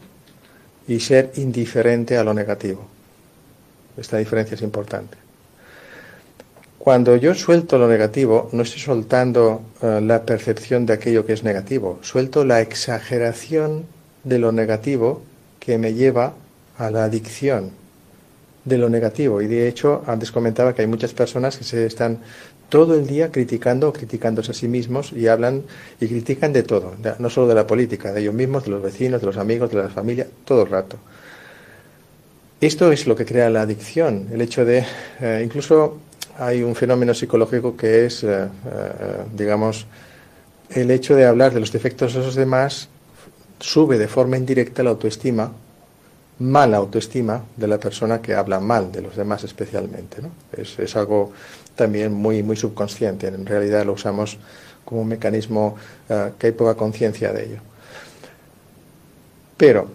[0.88, 2.86] y ser indiferente a lo negativo.
[3.97, 5.17] Esta diferencia es importante.
[6.78, 11.43] Cuando yo suelto lo negativo, no estoy soltando eh, la percepción de aquello que es
[11.43, 13.86] negativo, suelto la exageración
[14.24, 15.22] de lo negativo
[15.59, 16.34] que me lleva
[16.78, 17.80] a la adicción
[18.66, 19.41] de lo negativo.
[19.41, 22.20] Y de hecho, antes comentaba que hay muchas personas que se están
[22.70, 25.64] todo el día criticando o criticándose a sí mismos y hablan
[25.99, 29.20] y critican de todo, no solo de la política, de ellos mismos, de los vecinos,
[29.20, 30.97] de los amigos, de la familia, todo el rato.
[32.62, 34.86] Esto es lo que crea la adicción, el hecho de,
[35.20, 35.97] eh, incluso
[36.38, 38.47] hay un fenómeno psicológico que es, eh, eh,
[39.36, 39.86] digamos,
[40.70, 42.88] el hecho de hablar de los defectos de los demás
[43.59, 45.51] sube de forma indirecta la autoestima,
[46.42, 50.22] mala autoestima de la persona que habla mal de los demás especialmente.
[50.22, 50.30] ¿no?
[50.52, 51.32] Es, algo
[51.76, 54.38] también muy, muy subconsciente, en realidad lo usamos
[54.84, 55.76] como un mecanismo
[56.38, 57.60] que hay poca conciencia de ello.
[59.56, 59.88] Pero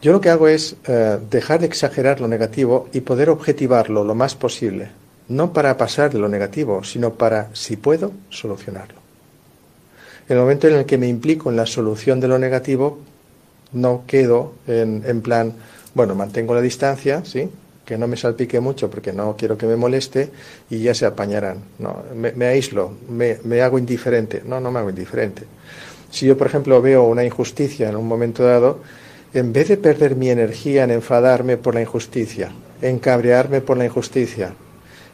[0.00, 4.14] yo lo que hago es eh, dejar de exagerar lo negativo y poder objetivarlo lo
[4.14, 4.90] más posible,
[5.28, 9.00] no para pasar de lo negativo, sino para, si puedo, solucionarlo.
[10.28, 13.00] En el momento en el que me implico en la solución de lo negativo,
[13.72, 15.52] no quedo en, plan,
[15.94, 17.48] bueno, mantengo la distancia, ¿sí?
[17.84, 20.28] que no me salpique mucho porque no quiero que me moleste
[20.68, 21.58] y ya se apañarán.
[21.78, 24.42] No, me, aíslo, me, me, hago indiferente.
[24.44, 25.44] No, no me hago indiferente.
[26.10, 28.80] Si yo, por ejemplo, veo una injusticia en un momento dado,
[29.32, 32.50] en vez de perder mi energía en enfadarme por la injusticia,
[32.82, 34.52] en cabrearme por la injusticia,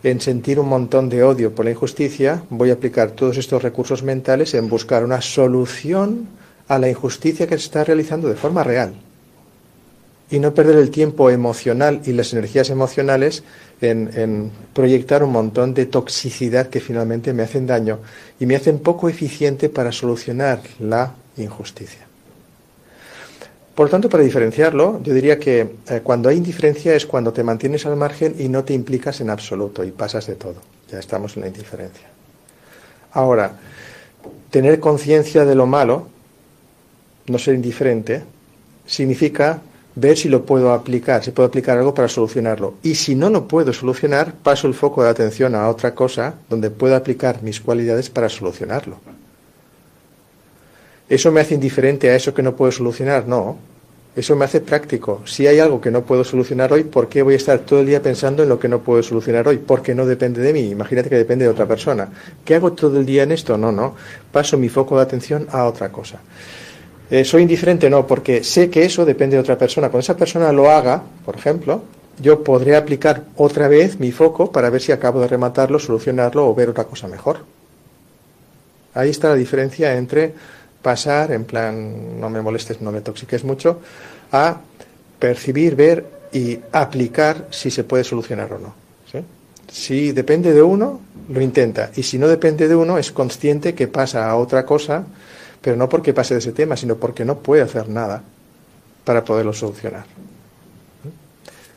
[0.03, 4.03] en sentir un montón de odio por la injusticia, voy a aplicar todos estos recursos
[4.03, 6.29] mentales en buscar una solución
[6.69, 8.95] a la injusticia que se está realizando de forma real.
[10.31, 13.45] Y no perder el tiempo emocional y las energías emocionales
[13.81, 17.99] en, proyectar un montón de toxicidad que finalmente me hacen daño
[18.41, 22.07] y me hacen poco eficiente para solucionar la injusticia.
[23.75, 27.43] Por lo tanto, para diferenciarlo, yo diría que eh, cuando hay indiferencia es cuando te
[27.43, 30.63] mantienes al margen y no te implicas en absoluto y pasas de todo.
[30.91, 32.07] Ya estamos en la indiferencia.
[33.13, 33.59] Ahora,
[34.51, 36.09] tener conciencia de lo malo,
[37.27, 38.23] no ser indiferente,
[38.87, 39.61] significa
[39.97, 42.75] ver si lo puedo aplicar, si puedo aplicar algo para solucionarlo.
[42.83, 46.71] Y si no lo puedo solucionar, paso el foco de atención a otra cosa donde
[46.71, 48.99] pueda aplicar mis cualidades para solucionarlo.
[51.09, 53.29] ¿Eso me hace indiferente a eso que no puedo solucionar?
[53.29, 53.59] No.
[54.17, 55.23] Eso me hace práctico.
[55.27, 57.87] Si hay algo que no puedo solucionar hoy, ¿por qué voy a estar todo el
[57.87, 59.59] día pensando en lo que no puedo solucionar hoy?
[59.59, 60.71] Porque no depende de mí.
[60.71, 62.09] Imagínate que depende de otra persona.
[62.45, 63.59] ¿Qué hago todo el día en esto?
[63.59, 63.97] No, no.
[64.31, 66.21] Paso mi foco de atención a otra cosa.
[67.11, 67.91] Eh, ¿Soy indiferente?
[67.91, 69.89] No, porque sé que eso depende de otra persona.
[69.89, 71.83] Cuando esa persona lo haga, por ejemplo,
[72.21, 76.55] yo podré aplicar otra vez mi foco para ver si acabo de rematarlo, solucionarlo o
[76.55, 77.39] ver otra cosa mejor.
[78.95, 80.35] Ahí está la diferencia entre
[80.81, 83.81] pasar, en plan, no me molestes, no me toxiques mucho,
[84.31, 84.61] a
[85.19, 88.85] percibir, ver y aplicar si se puede solucionar o no.
[89.67, 91.91] Si depende de uno, lo intenta.
[91.97, 95.05] Y si no depende de uno, es consciente que pasa a otra cosa,
[95.65, 98.23] pero no porque pase de ese tema, sino porque no puede hacer nada
[99.03, 100.05] para poderlo solucionar.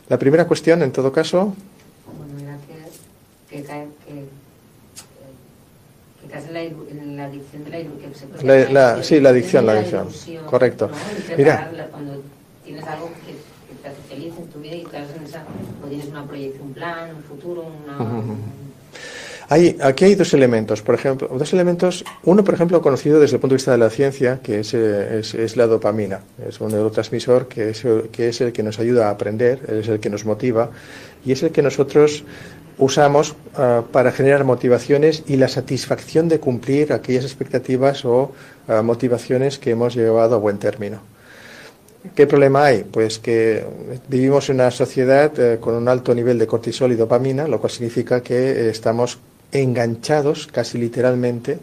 [0.10, 1.56] La primera cuestión, en todo caso.
[2.18, 2.58] Bueno, era
[3.50, 3.60] que,
[6.38, 8.30] en la, en la adicción de la ilusión.
[8.44, 10.10] La, la, sí, la adicción, la adicción.
[10.46, 10.90] Correcto.
[10.90, 11.38] ¿no?
[11.38, 11.72] Mira.
[11.90, 12.22] Cuando
[12.66, 15.44] tienes algo que, que, te hace feliz en tu vida y estás en esa,
[15.82, 17.98] o tienes una proyección, un plan, un futuro, una.
[17.98, 18.67] Uh -huh.
[19.50, 23.40] Hay, aquí hay dos elementos, por ejemplo, dos elementos, uno por ejemplo conocido desde el
[23.40, 27.48] punto de vista de la ciencia, que es, es, es la dopamina, es un neurotransmisor
[27.48, 30.70] que es, que es el que nos ayuda a aprender, es el que nos motiva
[31.26, 32.26] y es el que nosotros
[32.78, 38.34] usamos uh, para generar motivaciones y la satisfacción de cumplir aquellas expectativas o
[38.68, 41.00] uh, motivaciones que hemos llevado a buen término.
[42.16, 42.84] ¿Qué problema hay?
[42.84, 43.66] Pues que
[44.08, 47.72] vivimos en una sociedad uh, con un alto nivel de cortisol y dopamina, lo cual
[47.72, 49.18] significa que estamos
[49.52, 51.60] enganchados casi literalmente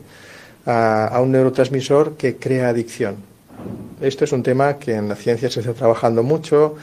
[0.66, 3.16] a, un neurotransmisor que crea adicción.
[4.00, 6.76] Esto es un tema que en la ciencia se está trabajando mucho,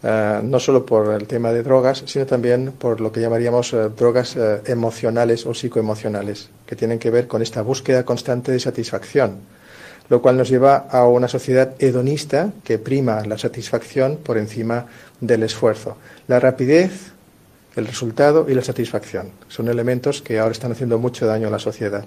[0.00, 3.88] Uh, no solo por el tema de drogas, sino también por lo que llamaríamos uh,
[3.88, 9.38] drogas uh, emocionales o psicoemocionales, que tienen que ver con esta búsqueda constante de satisfacción,
[10.08, 14.86] lo cual nos lleva a una sociedad hedonista que prima la satisfacción por encima
[15.20, 15.96] del esfuerzo.
[16.28, 17.10] La rapidez,
[17.78, 21.58] el resultado y la satisfacción son elementos que ahora están haciendo mucho daño a la
[21.58, 22.04] sociedad.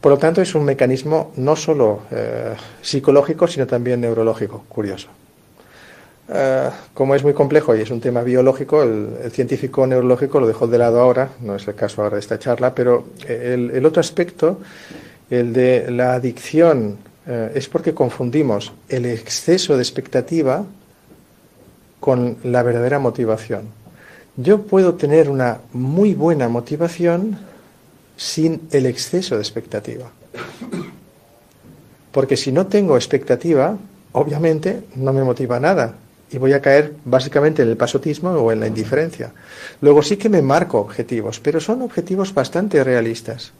[0.00, 5.08] Por lo tanto, es un mecanismo no solo eh, psicológico, sino también neurológico, curioso.
[6.28, 10.66] Uh, como es muy complejo y es un tema biológico, el, científico neurológico lo dejó
[10.66, 14.00] de lado ahora, no es el caso ahora de esta charla, pero el, el otro
[14.00, 14.60] aspecto,
[15.30, 16.98] el de la adicción,
[17.54, 20.64] es porque confundimos el exceso de expectativa
[22.00, 23.68] con la verdadera motivación.
[24.40, 27.36] Yo puedo tener una muy buena motivación
[28.16, 30.12] sin el exceso de expectativa.
[32.12, 33.76] Porque si no tengo expectativa,
[34.12, 35.96] obviamente no me motiva nada
[36.30, 39.32] y voy a caer básicamente en el pasotismo o en la indiferencia.
[39.80, 43.50] Luego sí que me marco objetivos, pero son objetivos bastante realistas.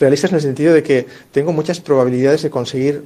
[0.00, 3.04] Realistas en el sentido de que tengo muchas probabilidades de conseguir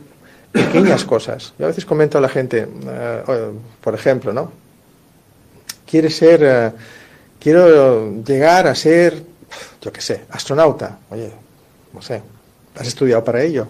[0.53, 1.55] pequeñas cosas.
[1.59, 4.66] Yo a veces comento a la gente, eh, por ejemplo, ¿no?
[5.87, 6.73] Quiere ser, eh,
[7.39, 9.23] quiero llegar a ser,
[9.81, 10.99] yo qué sé, astronauta.
[11.11, 11.31] Oye,
[11.93, 12.21] no sé,
[12.77, 13.67] ¿has estudiado para ello?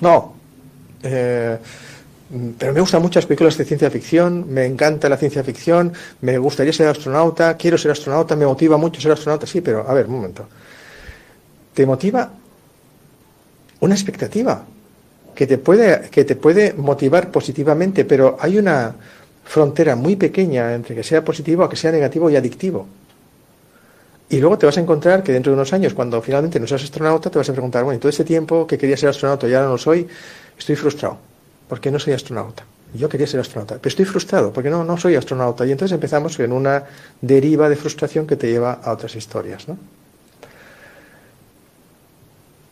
[0.00, 0.34] No.
[1.02, 1.56] Eh,
[2.58, 5.92] pero me gustan muchas películas de ciencia ficción, me encanta la ciencia ficción,
[6.22, 9.94] me gustaría ser astronauta, quiero ser astronauta, me motiva mucho ser astronauta, sí, pero a
[9.94, 10.48] ver, un momento.
[11.74, 12.30] Te motiva
[13.80, 14.64] una expectativa
[15.34, 18.94] que te puede, que te puede motivar positivamente, pero hay una
[19.44, 22.86] frontera muy pequeña entre que sea positivo a que sea negativo y adictivo.
[24.30, 26.82] Y luego te vas a encontrar que dentro de unos años, cuando finalmente no seas
[26.82, 29.54] astronauta, te vas a preguntar, bueno, y todo ese tiempo que quería ser astronauta y
[29.54, 30.08] ahora no lo soy,
[30.58, 31.18] estoy frustrado,
[31.68, 32.64] porque no soy astronauta.
[32.94, 35.66] Yo quería ser astronauta, pero estoy frustrado, porque no, no soy astronauta.
[35.66, 36.84] Y entonces empezamos en una
[37.20, 39.68] deriva de frustración que te lleva a otras historias.
[39.68, 39.76] ¿no?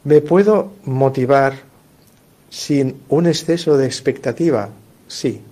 [0.04, 1.54] ¿Me puedo motivar
[2.50, 4.68] sin un exceso de expectativa?
[5.06, 5.42] Sí.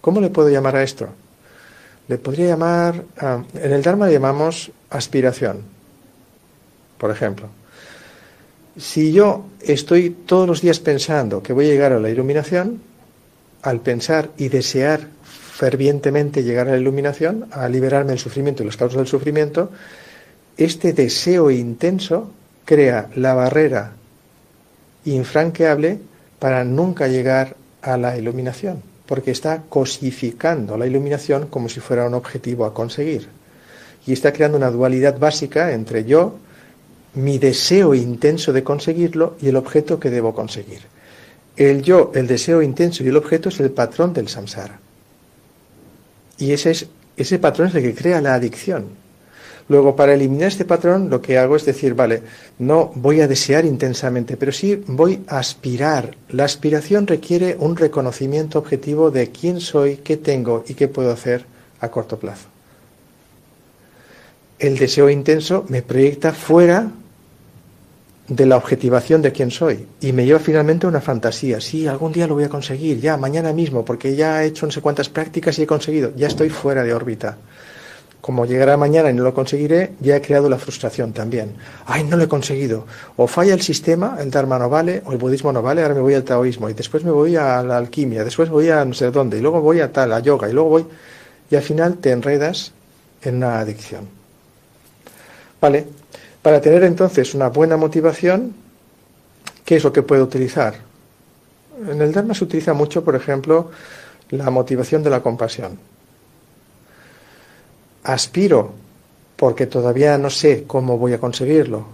[0.00, 1.08] ¿Cómo le puedo llamar a esto?
[2.08, 5.62] Le podría llamar, ah, en el Dharma le llamamos aspiración,
[6.98, 7.48] por ejemplo.
[8.78, 12.80] Si yo estoy todos los días pensando que voy a llegar a la iluminación,
[13.62, 18.78] al pensar y desear fervientemente llegar a la iluminación, a liberarme del sufrimiento y las
[18.78, 19.70] causas del sufrimiento,
[20.56, 22.30] este deseo intenso
[22.64, 23.92] crea la barrera
[25.04, 25.98] infranqueable
[26.38, 32.14] para nunca llegar a la iluminación, porque está cosificando la iluminación como si fuera un
[32.14, 33.26] objetivo a conseguir.
[34.06, 36.36] Y está creando una dualidad básica entre yo,
[37.14, 40.82] mi deseo intenso de conseguirlo y el objeto que debo conseguir.
[41.56, 44.78] El yo, el deseo intenso y el objeto es el patrón del samsara.
[46.38, 46.86] Y ese, es,
[47.16, 48.90] ese patrón es el que crea la adicción.
[49.70, 52.22] Luego, para eliminar este patrón, lo que hago es decir, vale,
[52.58, 56.16] no voy a desear intensamente, pero sí voy a aspirar.
[56.30, 61.44] La aspiración requiere un reconocimiento objetivo de quién soy, qué tengo y qué puedo hacer
[61.78, 62.48] a corto plazo.
[64.58, 66.90] El deseo intenso me proyecta fuera
[68.26, 71.60] de la objetivación de quién soy y me lleva finalmente a una fantasía.
[71.60, 74.72] Sí, algún día lo voy a conseguir, ya, mañana mismo, porque ya he hecho no
[74.72, 77.38] sé cuántas prácticas y he conseguido, ya estoy fuera de órbita.
[78.20, 81.54] Como llegará mañana y no lo conseguiré, ya he creado la frustración también.
[81.86, 82.86] Ay, no lo he conseguido.
[83.16, 86.02] O falla el sistema, el Dharma no vale, o el budismo no vale, ahora me
[86.02, 89.10] voy al taoísmo, y después me voy a la alquimia, después voy a no sé
[89.10, 90.86] dónde, y luego voy a tal, a yoga, y luego voy...
[91.50, 92.72] Y al final te enredas
[93.22, 94.06] en una adicción.
[95.60, 95.86] ¿Vale?
[96.42, 98.54] Para tener entonces una buena motivación,
[99.64, 100.74] ¿qué es lo que puedo utilizar?
[101.88, 103.70] En el Dharma se utiliza mucho, por ejemplo,
[104.30, 105.78] la motivación de la compasión.
[108.04, 108.72] Aspiro,
[109.36, 111.86] porque todavía no sé cómo voy a conseguirlo,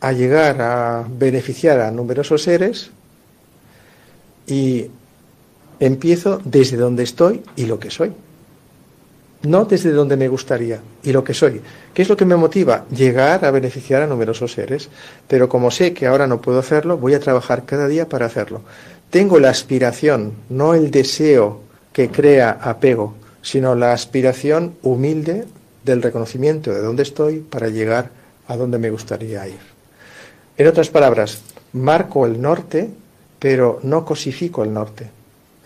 [0.00, 2.90] a llegar a beneficiar a numerosos seres
[4.46, 4.90] y
[5.80, 8.12] empiezo desde donde estoy y lo que soy
[9.44, 11.60] no desde donde me gustaría y lo que soy.
[11.92, 12.86] ¿Qué es lo que me motiva?
[12.90, 14.88] Llegar a beneficiar a numerosos seres.
[15.28, 18.62] Pero como sé que ahora no puedo hacerlo, voy a trabajar cada día para hacerlo.
[19.10, 21.60] Tengo la aspiración, no el deseo
[21.92, 23.14] que crea apego,
[23.44, 25.44] sino la aspiración humilde
[25.84, 28.10] del reconocimiento de dónde estoy para llegar
[28.48, 29.60] a donde me gustaría ir.
[30.56, 31.42] En otras palabras,
[31.74, 32.88] marco el norte,
[33.38, 35.10] pero no cosifico el norte.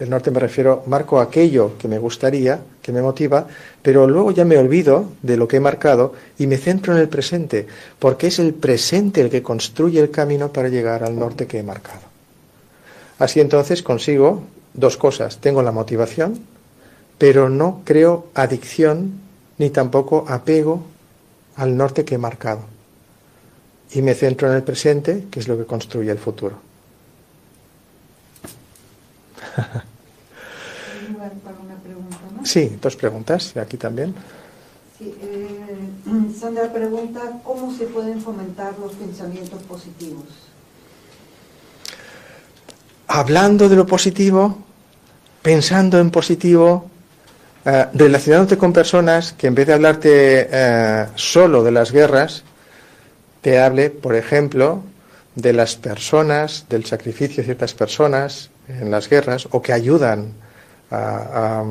[0.01, 3.47] El norte me refiero, marco aquello que me gustaría, que me motiva,
[3.81, 7.09] pero luego ya me olvido de lo que he marcado y me centro en el
[7.09, 7.67] presente,
[7.99, 11.63] porque es el presente el que construye el camino para llegar al norte que he
[11.63, 12.03] marcado.
[13.21, 14.43] Así entonces consigo
[14.75, 15.39] dos cosas.
[15.39, 16.41] Tengo la motivación,
[17.19, 19.21] pero no creo adicción
[19.59, 20.85] ni tampoco apego
[21.57, 22.61] al norte que he marcado.
[23.93, 26.61] Y me centro en el presente, que es lo que construye el futuro.
[32.45, 34.15] Sí, dos preguntas, aquí también.
[34.99, 40.25] Sí, eh, Sandra pregunta, ¿cómo se pueden fomentar los pensamientos positivos?
[43.09, 44.59] Hablando de lo positivo,
[45.43, 46.91] pensando en positivo,
[47.71, 52.43] eh, relacionándote con personas que en vez de hablarte eh, solo de las guerras,
[53.43, 54.83] te hable, por ejemplo,
[55.35, 60.33] de las personas, del sacrificio de ciertas personas en las guerras, o que ayudan
[60.91, 61.63] a,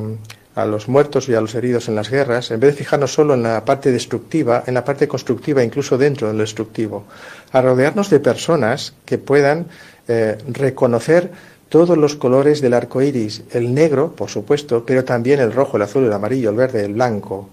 [0.54, 3.34] a los muertos y a los heridos en las guerras, en vez de fijarnos solo
[3.34, 7.06] en la parte destructiva, en la parte constructiva, incluso dentro del destructivo,
[7.52, 9.66] a rodearnos de personas que puedan
[10.08, 11.32] eh, reconocer
[11.70, 15.84] todos los colores del arco iris, el negro, por supuesto, pero también el rojo, el
[15.84, 17.50] azul, el amarillo, el verde, el blanco,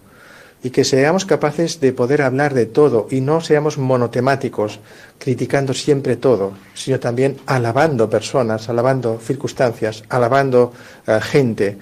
[0.62, 4.80] y que seamos capaces de poder hablar de todo y no seamos monotemáticos,
[5.18, 10.72] criticando siempre todo, sino también alabando personas, alabando circunstancias, alabando
[11.06, 11.76] eh, gente.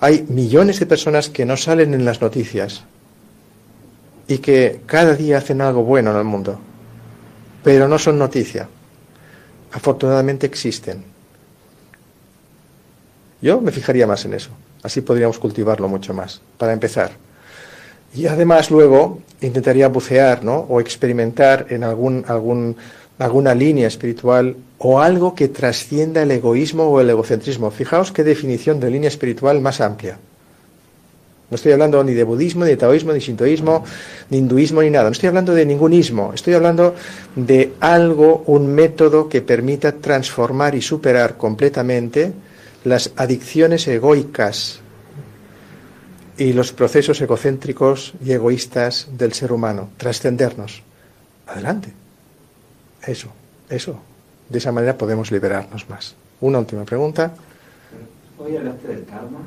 [0.00, 2.82] Hay millones de personas que no salen en las noticias
[4.26, 6.58] y que cada día hacen algo bueno en el mundo,
[7.62, 8.68] pero no son noticia.
[9.72, 11.15] Afortunadamente existen.
[13.40, 14.50] Yo me fijaría más en eso.
[14.82, 17.12] Así podríamos cultivarlo mucho más, para empezar.
[18.14, 20.58] Y además luego intentaría bucear ¿no?
[20.68, 22.76] o experimentar en algún, algún,
[23.18, 27.70] alguna línea espiritual o algo que trascienda el egoísmo o el egocentrismo.
[27.70, 30.18] Fijaos qué definición de línea espiritual más amplia.
[31.48, 33.84] No estoy hablando ni de budismo, ni de taoísmo, ni sintoísmo,
[34.30, 35.04] ni hinduismo, ni nada.
[35.04, 36.32] No estoy hablando de ningún ismo.
[36.34, 36.94] Estoy hablando
[37.36, 42.32] de algo, un método que permita transformar y superar completamente
[42.86, 44.78] las adicciones egoicas
[46.38, 50.84] y los procesos egocéntricos y egoístas del ser humano, trascendernos.
[51.48, 51.92] Adelante.
[53.04, 53.30] Eso,
[53.68, 53.98] eso.
[54.48, 56.14] De esa manera podemos liberarnos más.
[56.40, 57.34] Una última pregunta.
[58.38, 59.40] Hoy hablaste del karma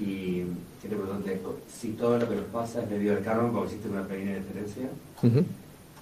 [0.00, 0.44] y
[0.80, 1.38] quiero preguntarte
[1.78, 4.88] si todo lo que nos pasa es debido al karma, porque existe una pequeña diferencia.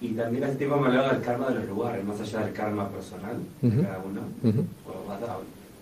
[0.01, 2.89] Y también hace tiempo me hablaba del karma de los lugares, más allá del karma
[2.91, 4.21] personal de cada uno.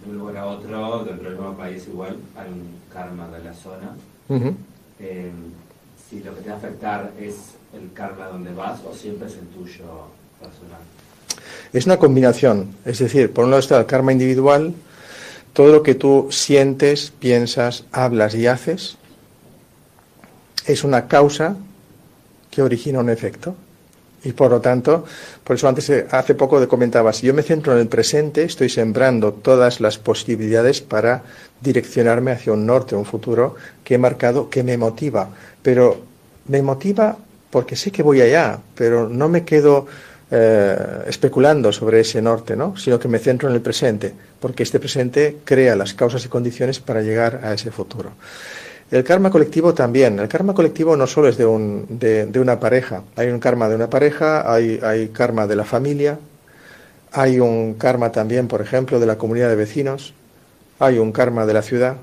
[0.05, 3.55] De un lugar a otro, dentro del mismo país igual, hay un karma de la
[3.55, 3.97] zona
[5.01, 5.31] eh,
[6.09, 7.35] si lo que te va a afectar es
[7.75, 9.85] el karma donde vas o siempre es el tuyo
[10.41, 10.81] personal.
[11.73, 14.75] Es una combinación, es decir, por un lado está el karma individual,
[15.53, 18.97] todo lo que tú sientes, piensas, hablas y haces
[20.67, 21.57] es una causa
[22.51, 23.57] que origina un efecto.
[24.25, 25.05] Y por lo tanto,
[25.43, 28.69] por eso antes, eh, hace poco comentaba, si yo me centro en el presente, estoy
[28.69, 31.23] sembrando todas las posibilidades para
[31.61, 35.29] direccionarme hacia un norte, un futuro que he marcado, que me motiva.
[35.63, 36.03] Pero
[36.49, 37.17] me motiva
[37.51, 39.87] porque sé que voy allá, pero no me quedo
[40.31, 42.77] eh, especulando sobre ese norte, ¿no?
[42.77, 46.81] sino que me centro en el presente, porque este presente crea las causas y condiciones
[46.81, 48.13] para llegar a ese futuro.
[48.93, 50.19] El karma colectivo también.
[50.19, 53.03] El karma colectivo no solo es de, un, de, una pareja.
[53.17, 56.19] Hay un karma de una pareja, hay, hay, karma de la familia,
[57.11, 60.13] hay un karma también, por ejemplo, de la comunidad de vecinos,
[60.79, 61.97] hay un karma de la ciudad,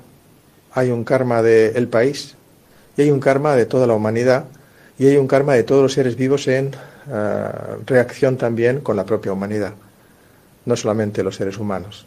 [0.72, 2.34] hay un karma del país,
[2.96, 4.46] y hay un karma de toda la humanidad,
[4.98, 6.72] y hay un karma de todos los seres vivos en
[7.08, 7.48] eh,
[7.86, 9.74] reacción también con la propia humanidad,
[10.66, 12.04] no solamente los seres humanos.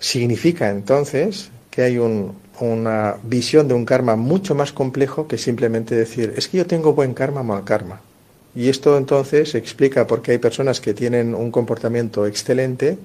[0.00, 5.96] Significa entonces que hay un, una visión de un karma mucho más complejo que simplemente
[5.96, 8.00] decir, es que yo tengo buen karma o mal karma.
[8.54, 12.98] Y esto entonces explica por qué hay personas que tienen un comportamiento excelente,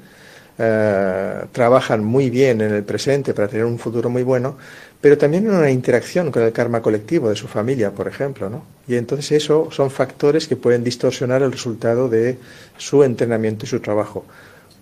[0.59, 4.57] eh, trabajan muy bien en el presente para tener un futuro muy bueno,
[4.99, 8.49] pero también en una interacción con el karma colectivo de su familia, por ejemplo.
[8.49, 8.65] ¿no?
[8.85, 12.37] Y entonces eso son factores que pueden distorsionar el resultado de
[12.77, 14.25] su entrenamiento y su trabajo.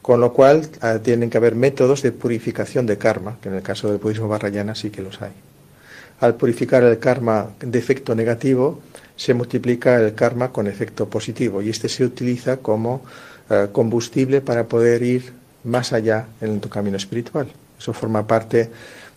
[0.05, 3.63] Con lo cual ah, tienen que haber métodos de purificación de karma, que en el
[3.63, 5.31] caso del budismo barrayana sí que los hay.
[6.19, 8.81] Al purificar el karma de efecto negativo,
[9.15, 13.01] se multiplica el karma con efecto positivo y este se utiliza como
[13.49, 15.33] ah, combustible para poder ir
[15.63, 17.47] más allá en tu camino espiritual.
[17.79, 18.69] Eso forma parte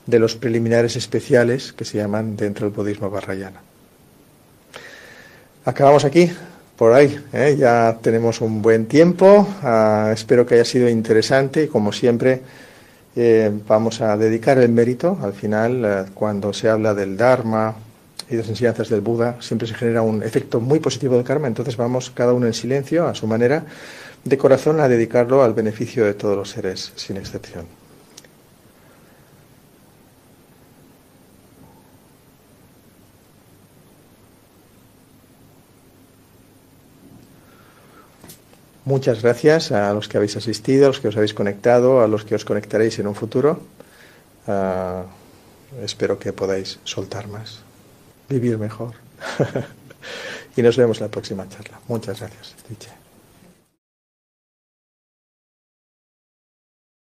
[0.07, 3.61] de los preliminares especiales que se llaman dentro del budismo barrayana.
[5.67, 6.31] Acabamos aquí
[6.79, 7.21] por ahí.
[7.33, 7.57] ¿eh?
[7.59, 9.47] Ya tenemos un buen tiempo.
[9.63, 12.41] Ah, espero que haya sido interesante y como siempre
[13.17, 15.19] eh, vamos a dedicar el mérito.
[15.21, 17.75] Al final, eh, cuando se habla del Dharma
[18.29, 21.49] y de las enseñanzas del Buda, siempre se genera un efecto muy positivo del karma.
[21.49, 23.65] Entonces vamos cada uno en silencio, a su manera,
[24.25, 27.78] de corazón, a dedicarlo al beneficio de todos los seres, sin excepción.
[38.89, 42.25] Muchas gracias a los que habéis asistido, a los que os habéis conectado, a los
[42.25, 43.61] que os conectaréis en un futuro.
[44.47, 45.05] Uh,
[45.85, 47.61] espero que podáis soltar más,
[48.31, 48.95] vivir mejor.
[50.57, 51.79] y nos vemos en la próxima charla.
[51.87, 52.55] Muchas gracias.